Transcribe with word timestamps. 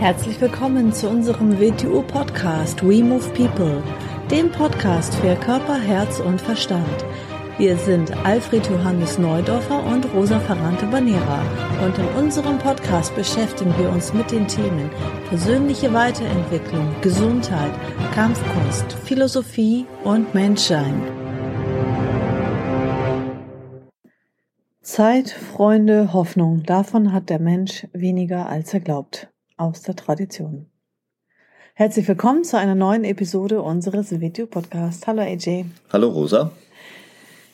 Herzlich 0.00 0.40
willkommen 0.40 0.94
zu 0.94 1.10
unserem 1.10 1.60
WTU-Podcast 1.60 2.82
We 2.82 3.04
Move 3.04 3.28
People, 3.34 3.82
dem 4.30 4.50
Podcast 4.50 5.14
für 5.16 5.36
Körper, 5.36 5.78
Herz 5.78 6.20
und 6.20 6.40
Verstand. 6.40 7.04
Wir 7.58 7.76
sind 7.76 8.10
Alfred 8.24 8.66
Johannes 8.66 9.18
Neudorfer 9.18 9.84
und 9.84 10.10
Rosa 10.14 10.40
Ferrante 10.40 10.86
Banera 10.86 11.42
und 11.84 11.98
in 11.98 12.06
unserem 12.16 12.56
Podcast 12.56 13.14
beschäftigen 13.14 13.74
wir 13.76 13.90
uns 13.90 14.14
mit 14.14 14.30
den 14.30 14.48
Themen 14.48 14.88
persönliche 15.28 15.92
Weiterentwicklung, 15.92 16.94
Gesundheit, 17.02 17.72
Kampfkunst, 18.14 18.94
Philosophie 19.04 19.84
und 20.02 20.32
Menschsein. 20.32 21.02
Zeit, 24.80 25.28
Freunde, 25.28 26.14
Hoffnung, 26.14 26.62
davon 26.62 27.12
hat 27.12 27.28
der 27.28 27.38
Mensch 27.38 27.86
weniger 27.92 28.48
als 28.48 28.72
er 28.72 28.80
glaubt 28.80 29.29
aus 29.60 29.82
der 29.82 29.94
Tradition. 29.94 30.66
Herzlich 31.74 32.08
willkommen 32.08 32.44
zu 32.44 32.58
einer 32.58 32.74
neuen 32.74 33.04
Episode 33.04 33.60
unseres 33.60 34.10
Video-Podcasts. 34.18 35.06
Hallo 35.06 35.20
AJ. 35.20 35.66
Hallo 35.92 36.08
Rosa. 36.08 36.50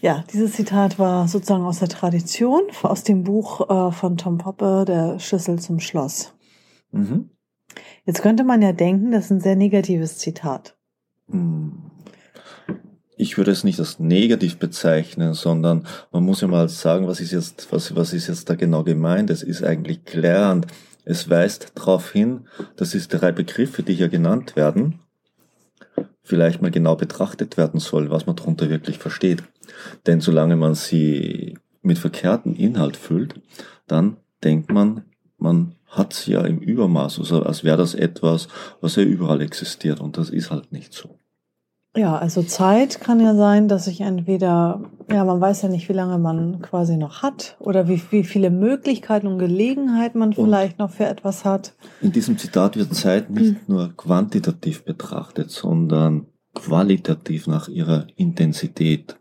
Ja, 0.01 0.25
dieses 0.33 0.53
Zitat 0.53 1.01
war 1.01 1.27
sozusagen 1.27 1.65
aus 1.65 1.81
der 1.81 1.89
Tradition, 1.89 2.63
aus 2.83 3.03
dem 3.03 3.25
Buch 3.25 3.69
äh, 3.69 3.93
von 3.93 4.17
Tom 4.17 4.39
Poppe, 4.39 4.85
Der 4.87 5.19
Schlüssel 5.19 5.59
zum 5.59 5.81
Schloss. 5.81 6.33
Mhm. 6.93 7.31
Jetzt 8.05 8.23
könnte 8.23 8.45
man 8.45 8.63
ja 8.63 8.73
denken, 8.73 9.11
das 9.11 9.25
ist 9.27 9.31
ein 9.33 9.41
sehr 9.41 9.57
negatives 9.57 10.19
Zitat. 10.19 10.77
Hm. 11.29 11.91
Ich 13.17 13.37
würde 13.37 13.51
es 13.51 13.65
nicht 13.65 13.81
als 13.81 13.99
negativ 13.99 14.59
bezeichnen, 14.59 15.35
sondern 15.35 15.87
man 16.13 16.23
muss 16.23 16.41
ja 16.41 16.47
mal 16.47 16.69
sagen, 16.69 17.09
was 17.09 17.19
ist 17.19 17.33
jetzt, 17.33 17.73
was, 17.73 17.97
was 17.97 18.13
ist 18.13 18.29
jetzt 18.29 18.49
da 18.49 18.55
genau 18.55 18.85
gemeint? 18.85 19.31
Es 19.31 19.43
ist 19.43 19.65
eigentlich 19.65 20.05
klärend. 20.05 20.67
Es 21.07 21.31
weist 21.31 21.71
darauf 21.77 22.11
hin, 22.11 22.49
dass 22.75 22.91
diese 22.91 23.09
drei 23.09 23.31
Begriffe, 23.31 23.85
die 23.85 23.95
hier 23.95 24.09
genannt 24.09 24.57
werden, 24.57 24.99
vielleicht 26.25 26.61
mal 26.61 26.73
genau 26.73 26.97
betrachtet 26.97 27.57
werden 27.57 27.79
soll, 27.79 28.11
was 28.11 28.27
man 28.27 28.35
darunter 28.35 28.69
wirklich 28.69 28.99
versteht. 28.99 29.45
Denn 30.07 30.21
solange 30.21 30.57
man 30.57 30.75
sie 30.75 31.57
mit 31.81 31.99
verkehrten 31.99 32.57
Inhalt 32.57 32.97
füllt, 32.97 33.41
dann 33.87 34.17
denkt 34.43 34.73
man, 34.73 35.05
man 35.39 35.77
hat 35.87 36.13
sie 36.13 36.33
ja 36.33 36.45
im 36.45 36.59
Übermaß, 36.59 37.21
also 37.21 37.45
als 37.45 37.63
wäre 37.63 37.77
das 37.77 37.95
etwas, 37.95 38.49
was 38.81 38.97
ja 38.97 39.05
überall 39.05 39.41
existiert 39.41 40.01
und 40.01 40.19
das 40.19 40.31
ist 40.31 40.51
halt 40.51 40.73
nicht 40.73 40.93
so. 40.93 41.21
Ja, 41.97 42.19
also 42.19 42.43
Zeit 42.43 43.01
kann 43.01 43.21
ja 43.21 43.35
sein, 43.35 43.69
dass 43.69 43.87
ich 43.87 44.03
entweder, 44.03 44.83
ja, 45.11 45.25
man 45.25 45.41
weiß 45.41 45.63
ja 45.63 45.71
nicht, 45.71 45.89
wie 45.89 45.95
lange 45.95 46.19
man 46.19 46.61
quasi 46.61 46.99
noch 46.99 47.23
hat 47.23 47.57
oder 47.59 47.89
wie, 47.89 48.01
wie 48.11 48.23
viele 48.23 48.51
Möglichkeiten 48.51 49.27
und 49.27 49.39
Gelegenheiten 49.39 50.19
man 50.19 50.35
vielleicht 50.35 50.79
und 50.79 50.87
noch 50.87 50.91
für 50.91 51.07
etwas 51.07 51.47
hat. 51.47 51.75
In 52.03 52.13
diesem 52.13 52.37
Zitat 52.37 52.77
wird 52.77 52.95
Zeit 52.95 53.31
nicht 53.31 53.57
hm. 53.57 53.61
nur 53.67 53.97
quantitativ 53.97 54.85
betrachtet, 54.85 55.51
sondern 55.51 56.27
qualitativ 56.55 57.47
nach 57.47 57.69
ihrer 57.69 58.07
Intensität. 58.17 59.17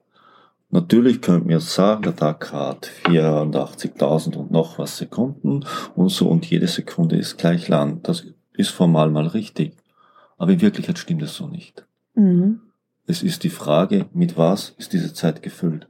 Natürlich 0.69 1.21
könnten 1.21 1.47
wir 1.47 1.61
sagen, 1.61 2.03
der 2.03 2.15
Tag 2.15 2.51
hat 2.51 2.89
84.000 3.05 4.35
und 4.35 4.51
noch 4.51 4.77
was 4.77 4.97
Sekunden 4.97 5.63
und 5.95 6.09
so 6.09 6.27
und 6.27 6.45
jede 6.45 6.67
Sekunde 6.67 7.15
ist 7.15 7.37
gleich 7.37 7.69
lang. 7.69 8.01
Das 8.03 8.25
ist 8.53 8.71
formal 8.71 9.09
mal 9.09 9.27
richtig. 9.27 9.77
Aber 10.37 10.51
in 10.51 10.59
Wirklichkeit 10.59 10.97
stimmt 10.97 11.21
es 11.21 11.35
so 11.35 11.47
nicht. 11.47 11.85
Mhm. 12.15 12.61
Es 13.07 13.21
ist 13.21 13.43
die 13.43 13.49
Frage, 13.49 14.07
mit 14.13 14.35
was 14.35 14.73
ist 14.77 14.93
diese 14.93 15.13
Zeit 15.13 15.43
gefüllt? 15.43 15.87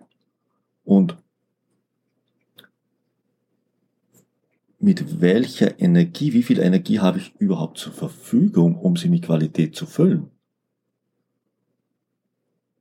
Und 0.84 1.18
mit 4.80 5.22
welcher 5.22 5.80
Energie, 5.80 6.34
wie 6.34 6.44
viel 6.44 6.60
Energie 6.60 7.00
habe 7.00 7.18
ich 7.18 7.34
überhaupt 7.40 7.78
zur 7.78 7.94
Verfügung, 7.94 8.76
um 8.76 8.98
sie 8.98 9.10
mit 9.10 9.24
Qualität 9.24 9.76
zu 9.76 9.86
füllen? 9.86 10.30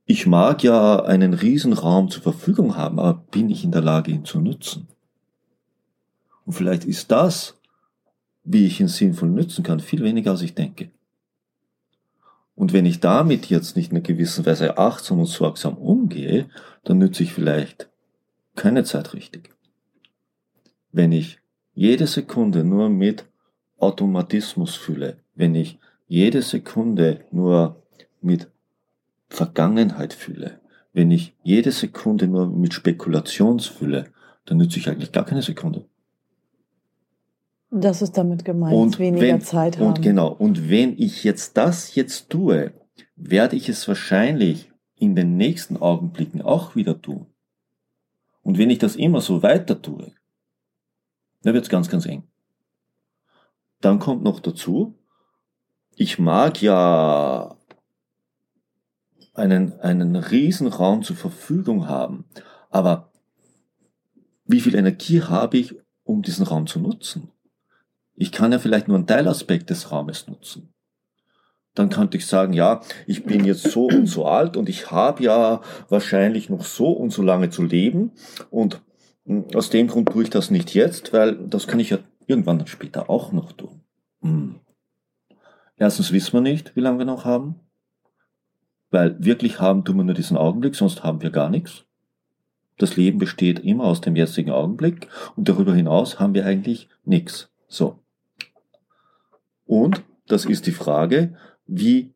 Ich 0.05 0.27
mag 0.27 0.61
ja 0.63 1.03
einen 1.03 1.33
Riesenraum 1.33 2.11
zur 2.11 2.21
Verfügung 2.21 2.75
haben, 2.75 2.99
aber 2.99 3.25
bin 3.31 3.49
ich 3.49 3.63
in 3.63 3.71
der 3.71 3.81
Lage, 3.81 4.11
ihn 4.11 4.25
zu 4.25 4.39
nutzen? 4.39 4.87
Und 6.45 6.53
vielleicht 6.53 6.85
ist 6.85 7.09
das, 7.09 7.57
wie 8.43 8.67
ich 8.67 8.79
ihn 8.79 8.87
sinnvoll 8.87 9.29
nutzen 9.29 9.63
kann, 9.63 9.79
viel 9.79 10.03
weniger 10.03 10.31
als 10.31 10.43
ich 10.43 10.53
denke. 10.53 10.91
Und 12.55 12.71
wenn 12.71 12.85
ich 12.85 13.01
damit 13.01 13.47
jetzt 13.47 13.75
nicht 13.75 13.91
in 13.91 13.97
einer 13.97 14.03
gewissen 14.03 14.45
Weise 14.45 14.77
achtsam 14.77 15.19
und 15.19 15.25
sorgsam 15.25 15.77
umgehe, 15.77 16.49
dann 16.83 16.97
nütze 16.97 17.23
ich 17.23 17.33
vielleicht 17.33 17.89
keine 18.55 18.83
Zeit 18.85 19.13
richtig. 19.13 19.49
Wenn 20.91 21.11
ich 21.11 21.39
jede 21.73 22.07
Sekunde 22.07 22.63
nur 22.63 22.89
mit 22.89 23.25
Automatismus 23.77 24.75
fühle, 24.75 25.17
wenn 25.35 25.53
ich 25.53 25.77
jede 26.07 26.41
Sekunde 26.41 27.25
nur 27.31 27.83
mit 28.21 28.47
Vergangenheit 29.27 30.13
fühle, 30.13 30.61
wenn 30.93 31.11
ich 31.11 31.35
jede 31.43 31.73
Sekunde 31.73 32.27
nur 32.27 32.47
mit 32.47 32.73
Spekulation 32.73 33.59
fühle, 33.59 34.05
dann 34.45 34.57
nütze 34.57 34.79
ich 34.79 34.87
eigentlich 34.87 35.11
gar 35.11 35.25
keine 35.25 35.41
Sekunde. 35.41 35.85
Das 37.77 38.01
ist 38.01 38.17
damit 38.17 38.45
gemeint, 38.45 38.73
und 38.73 38.99
weniger 38.99 39.27
wenn, 39.27 39.41
Zeit 39.41 39.77
haben. 39.77 39.87
Und 39.87 40.01
genau, 40.01 40.29
und 40.29 40.69
wenn 40.69 40.97
ich 40.97 41.25
jetzt 41.25 41.57
das 41.57 41.93
jetzt 41.93 42.29
tue, 42.29 42.71
werde 43.17 43.57
ich 43.57 43.67
es 43.67 43.85
wahrscheinlich 43.87 44.71
in 44.95 45.13
den 45.13 45.35
nächsten 45.35 45.75
Augenblicken 45.75 46.41
auch 46.41 46.77
wieder 46.77 47.01
tun. 47.01 47.27
Und 48.43 48.57
wenn 48.57 48.69
ich 48.69 48.79
das 48.79 48.95
immer 48.95 49.19
so 49.19 49.43
weiter 49.43 49.81
tue, 49.81 50.13
dann 51.41 51.53
wird 51.53 51.65
es 51.65 51.69
ganz, 51.69 51.89
ganz 51.89 52.05
eng. 52.05 52.23
Dann 53.81 53.99
kommt 53.99 54.23
noch 54.23 54.39
dazu, 54.39 54.97
ich 55.97 56.17
mag 56.17 56.61
ja 56.61 57.57
einen, 59.33 59.79
einen 59.81 60.15
Riesenraum 60.15 61.03
zur 61.03 61.17
Verfügung 61.17 61.89
haben, 61.89 62.23
aber 62.69 63.11
wie 64.45 64.61
viel 64.61 64.75
Energie 64.75 65.21
habe 65.21 65.57
ich, 65.57 65.75
um 66.03 66.21
diesen 66.21 66.45
Raum 66.45 66.67
zu 66.67 66.79
nutzen? 66.79 67.31
Ich 68.15 68.31
kann 68.31 68.51
ja 68.51 68.59
vielleicht 68.59 68.87
nur 68.87 68.97
einen 68.97 69.07
Teilaspekt 69.07 69.69
des 69.69 69.91
Raumes 69.91 70.27
nutzen. 70.27 70.73
Dann 71.73 71.89
könnte 71.89 72.17
ich 72.17 72.25
sagen, 72.25 72.53
ja, 72.53 72.81
ich 73.05 73.25
bin 73.25 73.43
jetzt 73.43 73.69
so 73.69 73.87
und 73.87 74.07
so 74.07 74.25
alt 74.25 74.55
und 74.55 74.69
ich 74.69 74.91
habe 74.91 75.23
ja 75.23 75.61
wahrscheinlich 75.89 76.49
noch 76.49 76.63
so 76.63 76.91
und 76.91 77.11
so 77.11 77.21
lange 77.21 77.49
zu 77.49 77.63
leben 77.63 78.11
und 78.49 78.81
hm, 79.25 79.45
aus 79.53 79.69
dem 79.69 79.87
Grund 79.87 80.09
tue 80.09 80.23
ich 80.23 80.29
das 80.29 80.49
nicht 80.49 80.73
jetzt, 80.73 81.11
weil 81.11 81.35
das 81.35 81.67
kann 81.67 81.81
ich 81.81 81.89
ja 81.89 81.97
irgendwann 82.27 82.59
dann 82.59 82.67
später 82.67 83.09
auch 83.09 83.33
noch 83.33 83.51
tun. 83.51 83.81
Hm. 84.21 84.55
Erstens 85.77 86.13
wissen 86.13 86.33
wir 86.33 86.41
nicht, 86.41 86.75
wie 86.77 86.81
lange 86.81 86.99
wir 86.99 87.05
noch 87.05 87.25
haben, 87.25 87.55
weil 88.91 89.17
wirklich 89.23 89.59
haben 89.59 89.83
tun 89.83 89.97
wir 89.97 90.05
nur 90.05 90.15
diesen 90.15 90.37
Augenblick, 90.37 90.75
sonst 90.75 91.03
haben 91.03 91.21
wir 91.21 91.31
gar 91.31 91.49
nichts. 91.49 91.83
Das 92.77 92.95
Leben 92.95 93.19
besteht 93.19 93.59
immer 93.59 93.85
aus 93.85 93.99
dem 93.99 94.15
jetzigen 94.15 94.51
Augenblick 94.51 95.07
und 95.35 95.49
darüber 95.49 95.73
hinaus 95.73 96.19
haben 96.19 96.33
wir 96.33 96.45
eigentlich 96.45 96.87
nichts. 97.03 97.49
So. 97.67 97.99
Und 99.65 100.03
das 100.27 100.45
ist 100.45 100.67
die 100.67 100.71
Frage, 100.71 101.35
wie, 101.67 102.13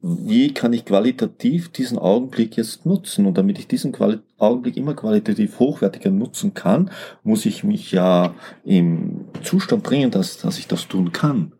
wie 0.00 0.52
kann 0.52 0.72
ich 0.72 0.84
qualitativ 0.84 1.70
diesen 1.70 1.98
Augenblick 1.98 2.56
jetzt 2.56 2.86
nutzen? 2.86 3.26
Und 3.26 3.38
damit 3.38 3.58
ich 3.58 3.66
diesen 3.66 3.92
Quali 3.92 4.18
Augenblick 4.38 4.76
immer 4.76 4.94
qualitativ 4.94 5.58
hochwertiger 5.58 6.10
nutzen 6.10 6.52
kann, 6.52 6.90
muss 7.22 7.46
ich 7.46 7.64
mich 7.64 7.92
ja 7.92 8.34
im 8.64 9.24
Zustand 9.42 9.82
bringen, 9.82 10.10
dass, 10.10 10.38
dass 10.38 10.58
ich 10.58 10.66
das 10.66 10.88
tun 10.88 11.12
kann. 11.12 11.52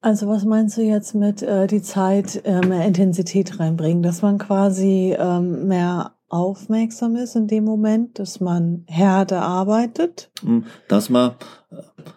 Also 0.00 0.28
was 0.28 0.44
meinst 0.44 0.76
du 0.76 0.82
jetzt 0.82 1.16
mit 1.16 1.42
äh, 1.42 1.66
die 1.66 1.82
Zeit 1.82 2.42
äh, 2.44 2.64
mehr 2.64 2.86
Intensität 2.86 3.58
reinbringen, 3.58 4.02
dass 4.04 4.22
man 4.22 4.38
quasi 4.38 5.16
ähm, 5.18 5.66
mehr 5.66 6.12
aufmerksam 6.28 7.16
ist 7.16 7.36
in 7.36 7.46
dem 7.46 7.64
Moment, 7.64 8.18
dass 8.18 8.40
man 8.40 8.84
härter 8.86 9.42
arbeitet, 9.42 10.30
hm, 10.42 10.64
dass 10.86 11.08
man 11.08 11.32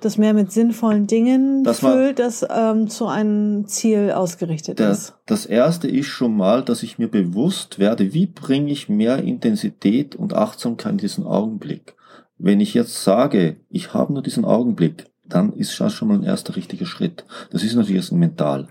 das 0.01 0.17
mehr 0.17 0.33
mit 0.33 0.51
sinnvollen 0.51 1.07
Dingen 1.07 1.63
dass 1.63 1.79
füllt, 1.79 2.19
das 2.19 2.45
ähm, 2.49 2.89
zu 2.89 3.07
einem 3.07 3.67
Ziel 3.67 4.11
ausgerichtet 4.11 4.79
der, 4.79 4.91
ist. 4.91 5.15
Das 5.25 5.45
erste 5.45 5.87
ist 5.87 6.07
schon 6.07 6.35
mal, 6.35 6.63
dass 6.63 6.83
ich 6.83 6.99
mir 6.99 7.09
bewusst 7.09 7.79
werde, 7.79 8.13
wie 8.13 8.27
bringe 8.27 8.71
ich 8.71 8.89
mehr 8.89 9.19
Intensität 9.19 10.15
und 10.15 10.33
Achtsamkeit 10.33 10.93
in 10.93 10.97
diesen 10.97 11.25
Augenblick. 11.25 11.95
Wenn 12.37 12.59
ich 12.59 12.73
jetzt 12.73 13.03
sage, 13.03 13.57
ich 13.69 13.93
habe 13.93 14.13
nur 14.13 14.23
diesen 14.23 14.45
Augenblick, 14.45 15.05
dann 15.25 15.53
ist 15.53 15.79
das 15.79 15.93
schon 15.93 16.09
mal 16.09 16.17
ein 16.17 16.23
erster 16.23 16.55
richtiger 16.55 16.85
Schritt. 16.85 17.25
Das 17.51 17.63
ist 17.63 17.75
natürlich 17.75 17.97
erst 17.97 18.11
mental. 18.11 18.67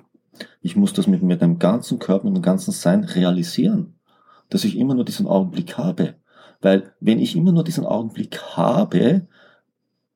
Ich 0.61 0.77
muss 0.77 0.93
das 0.93 1.07
mit, 1.07 1.23
mit 1.23 1.43
einem 1.43 1.59
ganzen 1.59 1.99
Körper, 1.99 2.25
mit 2.27 2.35
einem 2.35 2.43
ganzen 2.43 2.73
Sein 2.73 3.05
realisieren 3.05 4.00
dass 4.51 4.65
ich 4.65 4.77
immer 4.77 4.95
nur 4.95 5.05
diesen 5.05 5.27
Augenblick 5.27 5.79
habe. 5.79 6.15
Weil 6.61 6.93
wenn 7.01 7.19
ich 7.19 7.37
immer 7.37 7.53
nur 7.53 7.65
diesen 7.65 7.87
Augenblick 7.87 8.41
habe, 8.57 9.27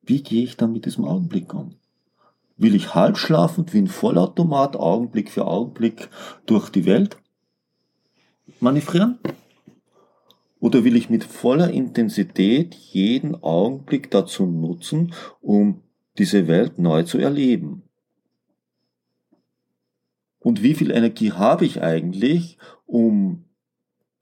wie 0.03 0.21
gehe 0.21 0.43
ich 0.43 0.57
dann 0.57 0.71
mit 0.71 0.85
diesem 0.85 1.05
Augenblick 1.05 1.53
um? 1.53 1.75
Will 2.57 2.75
ich 2.75 2.93
halb 2.93 3.17
schlafend 3.17 3.73
wie 3.73 3.79
ein 3.79 3.87
Vollautomat 3.87 4.75
Augenblick 4.75 5.31
für 5.31 5.45
Augenblick 5.45 6.09
durch 6.45 6.69
die 6.69 6.85
Welt 6.85 7.17
manövrieren? 8.59 9.17
Oder 10.59 10.83
will 10.83 10.95
ich 10.95 11.09
mit 11.09 11.23
voller 11.23 11.71
Intensität 11.71 12.75
jeden 12.75 13.35
Augenblick 13.43 14.11
dazu 14.11 14.45
nutzen, 14.45 15.13
um 15.41 15.81
diese 16.17 16.47
Welt 16.47 16.79
neu 16.79 17.03
zu 17.03 17.17
erleben. 17.17 17.83
Und 20.39 20.61
wie 20.61 20.75
viel 20.75 20.91
Energie 20.91 21.31
habe 21.31 21.65
ich 21.65 21.81
eigentlich, 21.81 22.57
um 22.85 23.44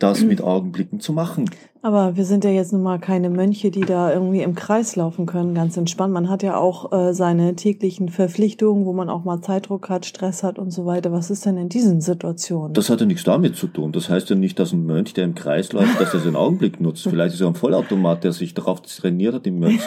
das 0.03 0.23
mit 0.23 0.41
Augenblicken 0.41 0.99
zu 0.99 1.13
machen. 1.13 1.49
Aber 1.85 2.15
wir 2.15 2.23
sind 2.23 2.45
ja 2.45 2.49
jetzt 2.49 2.71
nun 2.71 2.81
mal 2.81 2.97
keine 2.97 3.29
Mönche, 3.29 3.69
die 3.69 3.81
da 3.81 4.13
irgendwie 4.13 4.41
im 4.41 4.55
Kreis 4.55 4.95
laufen 4.95 5.25
können, 5.25 5.53
ganz 5.53 5.75
entspannt. 5.75 6.13
Man 6.13 6.29
hat 6.29 6.41
ja 6.41 6.55
auch 6.55 6.93
äh, 6.93 7.13
seine 7.13 7.55
täglichen 7.55 8.07
Verpflichtungen, 8.07 8.85
wo 8.85 8.93
man 8.93 9.09
auch 9.09 9.25
mal 9.25 9.41
Zeitdruck 9.41 9.89
hat, 9.89 10.05
Stress 10.05 10.43
hat 10.43 10.57
und 10.57 10.71
so 10.71 10.85
weiter. 10.85 11.11
Was 11.11 11.29
ist 11.29 11.45
denn 11.45 11.57
in 11.57 11.67
diesen 11.67 11.99
Situationen? 11.99 12.73
Das 12.73 12.89
hat 12.89 13.01
ja 13.01 13.05
nichts 13.05 13.25
damit 13.25 13.57
zu 13.57 13.67
tun. 13.67 13.91
Das 13.91 14.07
heißt 14.07 14.29
ja 14.29 14.37
nicht, 14.37 14.59
dass 14.59 14.71
ein 14.71 14.85
Mönch, 14.85 15.13
der 15.13 15.25
im 15.25 15.35
Kreis 15.35 15.73
läuft, 15.73 15.99
dass 15.99 16.13
er 16.13 16.21
den 16.21 16.37
Augenblick 16.37 16.79
nutzt. 16.79 17.03
Vielleicht 17.03 17.35
ist 17.35 17.41
er 17.41 17.47
ein 17.47 17.55
Vollautomat, 17.55 18.23
der 18.23 18.31
sich 18.31 18.53
darauf 18.53 18.81
trainiert 18.81 19.35
hat, 19.35 19.45
im, 19.45 19.59
Mönch, 19.59 19.81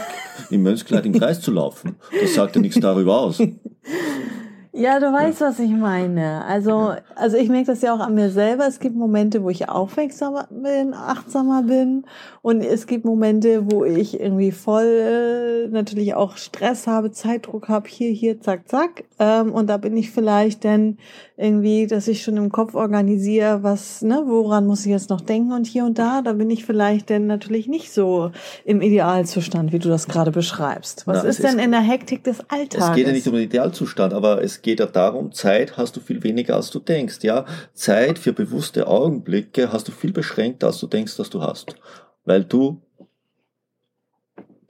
im 0.51 0.63
Mönchskleid 0.63 1.07
im 1.07 1.15
Kreis 1.15 1.41
zu 1.41 1.51
laufen. 1.51 1.97
Das 2.21 2.35
sagt 2.35 2.57
ja 2.57 2.61
nichts 2.61 2.79
darüber 2.79 3.21
aus. 3.21 3.41
Ja, 4.79 5.01
du 5.01 5.11
weißt, 5.11 5.41
was 5.41 5.59
ich 5.59 5.71
meine. 5.71 6.45
Also, 6.45 6.93
also 7.15 7.39
ich 7.39 7.49
merke 7.49 7.69
das 7.69 7.81
ja 7.81 7.95
auch 7.95 8.01
an 8.01 8.15
mir 8.15 8.29
selber. 8.29 8.67
Es 8.67 8.79
gibt 8.79 8.95
Momente, 8.95 9.43
wo 9.43 9.49
ich 9.49 9.71
aufmerksamer 9.71 10.49
bin, 10.51 10.93
achtsamer 10.93 11.63
bin. 11.63 12.05
Und 12.43 12.61
es 12.61 12.87
gibt 12.87 13.07
Momente, 13.07 13.73
wo 13.73 13.87
ich 13.87 14.21
irgendwie 14.21 14.53
voll 14.53 15.69
natürlich 15.71 16.13
auch 16.15 16.37
Stress 16.37 16.87
habe, 16.87 17.11
Zeitdruck 17.11 17.71
habe, 17.71 17.89
hier, 17.89 18.11
hier, 18.11 18.39
zack, 18.43 18.69
zack. 18.69 19.05
Ähm, 19.19 19.51
und 19.51 19.69
da 19.69 19.79
bin 19.79 19.97
ich 19.97 20.11
vielleicht 20.11 20.63
dann 20.67 20.99
irgendwie, 21.39 21.87
dass 21.87 22.09
ich 22.09 22.23
schon 22.23 22.39
im 22.39 22.51
Kopf 22.51 22.75
organisiere, 22.75 23.63
was, 23.63 24.01
ne, 24.01 24.23
woran 24.27 24.67
muss 24.67 24.87
ich 24.87 24.93
jetzt 24.93 25.11
noch 25.11 25.21
denken 25.21 25.53
und 25.53 25.67
hier 25.67 25.85
und 25.85 25.99
da. 25.99 26.23
Da 26.23 26.33
bin 26.33 26.49
ich 26.49 26.65
vielleicht 26.65 27.11
dann 27.11 27.27
natürlich 27.27 27.69
nicht 27.69 27.93
so 27.93 28.31
im 28.65 28.81
Idealzustand, 28.81 29.73
wie 29.73 29.79
du 29.79 29.91
das 29.91 30.09
gerade 30.09 30.31
beschreibst. 30.31 31.07
Was 31.07 31.23
Na, 31.23 31.29
ist 31.29 31.43
denn 31.43 31.59
in 31.59 31.73
der 31.73 31.83
Hektik 31.83 32.25
des 32.25 32.41
Alltags? 32.49 32.89
Es 32.89 32.95
geht 32.95 33.07
ja 33.07 33.13
nicht 33.13 33.27
um 33.27 33.35
den 33.35 33.43
Idealzustand, 33.43 34.15
aber 34.15 34.43
es 34.43 34.63
geht 34.63 34.81
ja 34.81 34.87
darum, 34.87 35.33
Zeit 35.33 35.77
hast 35.77 35.97
du 35.97 36.01
viel 36.01 36.23
weniger, 36.23 36.57
als 36.57 36.71
du 36.71 36.79
denkst. 36.79 37.19
Ja, 37.21 37.45
Zeit 37.75 38.19
für 38.19 38.33
bewusste 38.33 38.87
Augenblicke 38.87 39.73
hast 39.73 39.89
du 39.89 39.93
viel 39.93 40.13
beschränkter, 40.13 40.69
als 40.69 40.79
du 40.79 40.87
denkst, 40.87 41.19
dass 41.19 41.29
du 41.29 41.43
hast. 41.43 41.77
Weil 42.25 42.45
du 42.45 42.81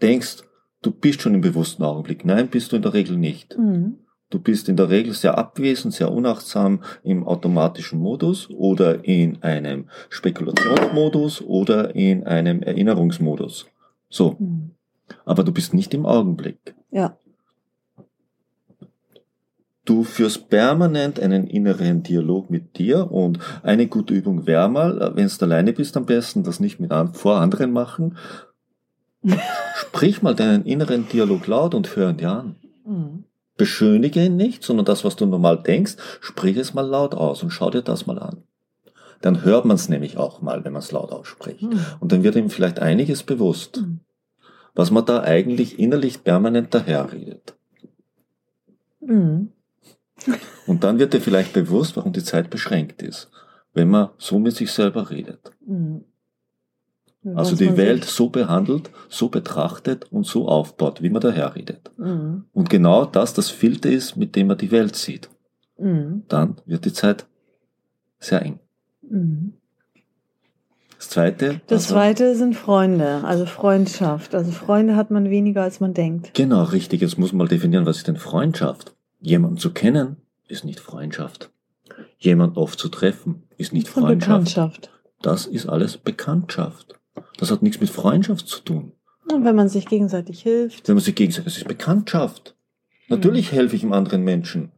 denkst, 0.02 0.38
du 0.82 0.90
bist 0.90 1.22
schon 1.22 1.34
im 1.34 1.42
bewussten 1.42 1.84
Augenblick. 1.84 2.24
Nein, 2.24 2.48
bist 2.48 2.72
du 2.72 2.76
in 2.76 2.82
der 2.82 2.92
Regel 2.92 3.16
nicht. 3.16 3.56
Mhm. 3.56 3.98
Du 4.28 4.40
bist 4.40 4.68
in 4.68 4.76
der 4.76 4.90
Regel 4.90 5.12
sehr 5.12 5.38
abwesend, 5.38 5.94
sehr 5.94 6.10
unachtsam 6.10 6.82
im 7.04 7.26
automatischen 7.26 8.00
Modus 8.00 8.50
oder 8.50 9.04
in 9.04 9.42
einem 9.42 9.88
Spekulationsmodus 10.08 11.42
oder 11.42 11.94
in 11.94 12.26
einem 12.26 12.62
Erinnerungsmodus. 12.62 13.66
So. 14.08 14.36
Mhm. 14.38 14.72
Aber 15.24 15.44
du 15.44 15.52
bist 15.52 15.74
nicht 15.74 15.94
im 15.94 16.06
Augenblick. 16.06 16.74
Ja. 16.90 17.16
Du 19.84 20.02
führst 20.02 20.48
permanent 20.48 21.20
einen 21.20 21.46
inneren 21.46 22.02
Dialog 22.02 22.50
mit 22.50 22.76
dir 22.76 23.12
und 23.12 23.38
eine 23.62 23.86
gute 23.86 24.14
Übung 24.14 24.44
wäre 24.44 24.68
mal, 24.68 25.12
wenn 25.14 25.28
du 25.28 25.44
alleine 25.44 25.72
bist 25.72 25.96
am 25.96 26.06
besten, 26.06 26.42
das 26.42 26.58
nicht 26.58 26.80
mit 26.80 26.90
an, 26.90 27.14
vor 27.14 27.36
anderen 27.36 27.70
machen. 27.70 28.16
Sprich 29.76 30.22
mal 30.22 30.34
deinen 30.34 30.64
inneren 30.64 31.08
Dialog 31.08 31.46
laut 31.46 31.76
und 31.76 31.94
hör 31.94 32.10
ihn 32.10 32.16
dir 32.16 32.32
an. 32.32 32.56
Beschönige 33.56 34.24
ihn 34.24 34.36
nicht, 34.36 34.62
sondern 34.62 34.84
das, 34.84 35.04
was 35.04 35.16
du 35.16 35.26
normal 35.26 35.62
denkst, 35.62 35.96
sprich 36.20 36.56
es 36.56 36.74
mal 36.74 36.86
laut 36.86 37.14
aus 37.14 37.42
und 37.42 37.50
schau 37.50 37.70
dir 37.70 37.82
das 37.82 38.06
mal 38.06 38.18
an. 38.18 38.42
Dann 39.22 39.44
hört 39.44 39.64
man 39.64 39.76
es 39.76 39.88
nämlich 39.88 40.18
auch 40.18 40.42
mal, 40.42 40.64
wenn 40.64 40.72
man 40.72 40.82
es 40.82 40.92
laut 40.92 41.10
ausspricht. 41.10 41.62
Mhm. 41.62 41.80
Und 42.00 42.12
dann 42.12 42.22
wird 42.22 42.36
ihm 42.36 42.50
vielleicht 42.50 42.80
einiges 42.80 43.22
bewusst, 43.22 43.78
mhm. 43.78 44.00
was 44.74 44.90
man 44.90 45.06
da 45.06 45.22
eigentlich 45.22 45.78
innerlich 45.78 46.22
permanent 46.22 46.74
daherredet. 46.74 47.56
Mhm. 49.00 49.52
Und 50.66 50.84
dann 50.84 50.98
wird 50.98 51.14
dir 51.14 51.20
vielleicht 51.20 51.52
bewusst, 51.52 51.96
warum 51.96 52.12
die 52.12 52.24
Zeit 52.24 52.50
beschränkt 52.50 53.00
ist, 53.00 53.30
wenn 53.72 53.88
man 53.88 54.10
so 54.18 54.38
mit 54.38 54.54
sich 54.54 54.70
selber 54.72 55.10
redet. 55.10 55.52
Mhm. 55.64 56.04
Also 57.34 57.56
die 57.56 57.76
Welt 57.76 58.04
so 58.04 58.28
behandelt, 58.28 58.90
so 59.08 59.28
betrachtet 59.28 60.10
und 60.12 60.26
so 60.26 60.46
aufbaut, 60.48 61.02
wie 61.02 61.10
man 61.10 61.20
daherredet. 61.20 61.90
Mhm. 61.96 62.44
Und 62.52 62.70
genau 62.70 63.04
das 63.04 63.34
das 63.34 63.50
Filter 63.50 63.90
ist, 63.90 64.16
mit 64.16 64.36
dem 64.36 64.48
man 64.48 64.58
die 64.58 64.70
Welt 64.70 64.96
sieht. 64.96 65.28
Mhm. 65.78 66.22
Dann 66.28 66.56
wird 66.66 66.84
die 66.84 66.92
Zeit 66.92 67.26
sehr 68.18 68.42
eng. 68.42 68.60
Mhm. 69.02 69.54
Das 70.96 71.10
zweite. 71.10 71.60
Das 71.66 71.88
zweite 71.88 72.34
sind 72.36 72.54
Freunde, 72.54 73.22
also 73.24 73.44
Freundschaft. 73.44 74.34
Also 74.34 74.50
Freunde 74.50 74.96
hat 74.96 75.10
man 75.10 75.28
weniger, 75.28 75.62
als 75.62 75.80
man 75.80 75.92
denkt. 75.92 76.32
Genau, 76.34 76.62
richtig. 76.64 77.02
Jetzt 77.02 77.18
muss 77.18 77.32
man 77.32 77.38
mal 77.38 77.48
definieren, 77.48 77.86
was 77.86 77.98
ist 77.98 78.08
denn 78.08 78.16
Freundschaft? 78.16 78.94
Jemanden 79.20 79.58
zu 79.58 79.72
kennen 79.72 80.16
ist 80.48 80.64
nicht 80.64 80.80
Freundschaft. 80.80 81.50
Jemanden 82.18 82.56
oft 82.56 82.78
zu 82.78 82.88
treffen 82.88 83.42
ist 83.58 83.72
nicht 83.72 83.88
Freundschaft. 83.88 84.20
Bekanntschaft. 84.20 84.90
Das 85.20 85.46
ist 85.46 85.66
alles 85.66 85.98
Bekanntschaft. 85.98 86.94
Das 87.38 87.50
hat 87.50 87.62
nichts 87.62 87.80
mit 87.80 87.90
Freundschaft 87.90 88.48
zu 88.48 88.60
tun. 88.60 88.92
Und 89.32 89.44
wenn 89.44 89.56
man 89.56 89.68
sich 89.68 89.86
gegenseitig 89.86 90.42
hilft. 90.42 90.86
Wenn 90.88 90.94
man 90.94 91.04
sich 91.04 91.14
gegenseitig, 91.14 91.44
das 91.44 91.58
ist 91.58 91.68
Bekanntschaft. 91.68 92.56
Natürlich 93.08 93.52
mhm. 93.52 93.56
helfe 93.56 93.76
ich 93.76 93.82
einem 93.82 93.92
anderen 93.92 94.22
Menschen. 94.22 94.72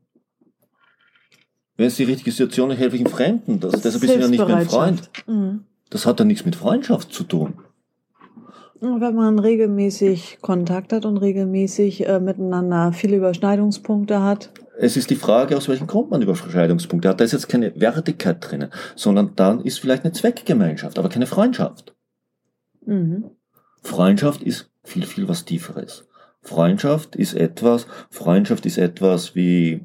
Wenn 1.77 1.87
es 1.87 1.97
die 1.97 2.05
richtige 2.05 2.33
Situation 2.33 2.71
ist, 2.71 2.79
helfe 2.79 2.97
ich 2.97 3.05
einem 3.05 3.13
Fremden. 3.13 3.61
Das, 3.61 3.73
das 3.73 3.83
deshalb 3.83 4.03
ist 4.05 4.21
ja 4.21 4.29
nicht 4.29 4.49
mein 4.49 4.67
Freund. 4.67 5.11
Mhm. 5.27 5.65
Das 5.91 6.07
hat 6.07 6.19
ja 6.19 6.25
nichts 6.25 6.45
mit 6.45 6.57
Freundschaft 6.57 7.13
zu 7.13 7.25
tun. 7.25 7.55
Wenn 8.81 9.15
man 9.15 9.39
regelmäßig 9.39 10.39
Kontakt 10.41 10.93
hat 10.93 11.05
und 11.05 11.17
regelmäßig 11.17 12.07
äh, 12.07 12.21
miteinander 12.21 12.93
viele 12.93 13.17
Überschneidungspunkte 13.17 14.23
hat. 14.23 14.51
Es 14.79 14.97
ist 14.97 15.11
die 15.11 15.17
Frage, 15.17 15.57
aus 15.57 15.69
welchem 15.69 15.89
Grund 15.89 16.11
man 16.11 16.23
Überschneidungspunkte 16.23 17.09
hat. 17.09 17.21
Da 17.21 17.25
ist 17.25 17.33
jetzt 17.33 17.49
keine 17.49 17.73
Wertigkeit 17.81 18.37
drin, 18.41 18.69
sondern 18.95 19.33
dann 19.35 19.61
ist 19.61 19.81
vielleicht 19.81 20.05
eine 20.05 20.13
Zweckgemeinschaft, 20.13 20.99
aber 20.99 21.09
keine 21.09 21.27
Freundschaft. 21.27 21.97
Mhm. 22.85 23.31
Freundschaft 23.83 24.43
ist 24.43 24.71
viel, 24.85 25.07
viel 25.07 25.29
was 25.29 25.45
Tieferes. 25.45 26.09
Freundschaft 26.41 27.17
ist 27.17 27.35
etwas, 27.35 27.87
Freundschaft 28.11 28.67
ist 28.67 28.79
etwas 28.79 29.35
wie 29.35 29.81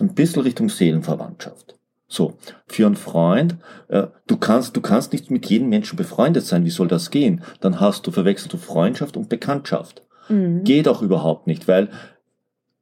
ein 0.00 0.14
bisschen 0.14 0.42
Richtung 0.42 0.68
Seelenverwandtschaft. 0.68 1.78
So, 2.06 2.38
für 2.66 2.86
einen 2.86 2.96
Freund, 2.96 3.56
äh, 3.88 4.06
du 4.26 4.38
kannst, 4.38 4.74
du 4.76 4.80
kannst 4.80 5.12
nicht 5.12 5.30
mit 5.30 5.44
jedem 5.46 5.68
Menschen 5.68 5.96
befreundet 5.96 6.46
sein. 6.46 6.64
Wie 6.64 6.70
soll 6.70 6.88
das 6.88 7.10
gehen? 7.10 7.42
Dann 7.60 7.80
hast 7.80 8.06
du 8.06 8.10
verwechselt 8.10 8.52
du 8.52 8.56
Freundschaft 8.56 9.16
und 9.16 9.28
Bekanntschaft. 9.28 10.02
Mhm. 10.30 10.64
Geht 10.64 10.88
auch 10.88 11.02
überhaupt 11.02 11.46
nicht, 11.46 11.68
weil 11.68 11.90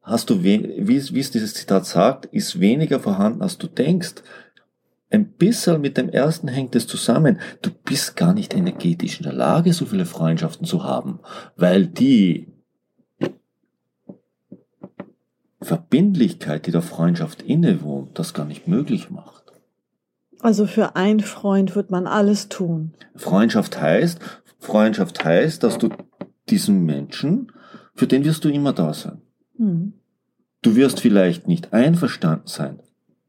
hast 0.02 0.30
du, 0.30 0.44
wie, 0.44 0.86
wie 0.86 0.96
es 0.96 1.30
dieses 1.32 1.54
Zitat 1.54 1.86
sagt, 1.86 2.26
ist 2.26 2.60
weniger 2.60 3.00
vorhanden, 3.00 3.42
als 3.42 3.58
du 3.58 3.66
denkst. 3.66 4.14
Ein 5.08 5.32
bisschen 5.32 5.80
mit 5.80 5.96
dem 5.96 6.08
ersten 6.08 6.48
hängt 6.48 6.74
es 6.74 6.86
zusammen. 6.86 7.38
Du 7.62 7.70
bist 7.70 8.16
gar 8.16 8.34
nicht 8.34 8.54
energetisch 8.54 9.18
in 9.18 9.24
der 9.24 9.32
Lage, 9.32 9.72
so 9.72 9.86
viele 9.86 10.04
Freundschaften 10.06 10.66
zu 10.66 10.82
haben, 10.82 11.20
weil 11.56 11.86
die 11.86 12.48
Verbindlichkeit, 15.60 16.66
die 16.66 16.72
der 16.72 16.82
Freundschaft 16.82 17.42
innewohnt, 17.42 18.18
das 18.18 18.34
gar 18.34 18.46
nicht 18.46 18.68
möglich 18.68 19.10
macht. 19.10 19.44
Also 20.40 20.66
für 20.66 20.96
einen 20.96 21.20
Freund 21.20 21.74
wird 21.74 21.90
man 21.90 22.06
alles 22.06 22.48
tun. 22.48 22.92
Freundschaft 23.14 23.80
heißt, 23.80 24.20
Freundschaft 24.58 25.24
heißt, 25.24 25.62
dass 25.62 25.78
du 25.78 25.88
diesen 26.48 26.84
Menschen, 26.84 27.52
für 27.94 28.06
den 28.06 28.24
wirst 28.24 28.44
du 28.44 28.48
immer 28.48 28.72
da 28.72 28.92
sein. 28.92 29.22
Hm. 29.56 29.94
Du 30.62 30.76
wirst 30.76 31.00
vielleicht 31.00 31.48
nicht 31.48 31.72
einverstanden 31.72 32.46
sein, 32.46 32.80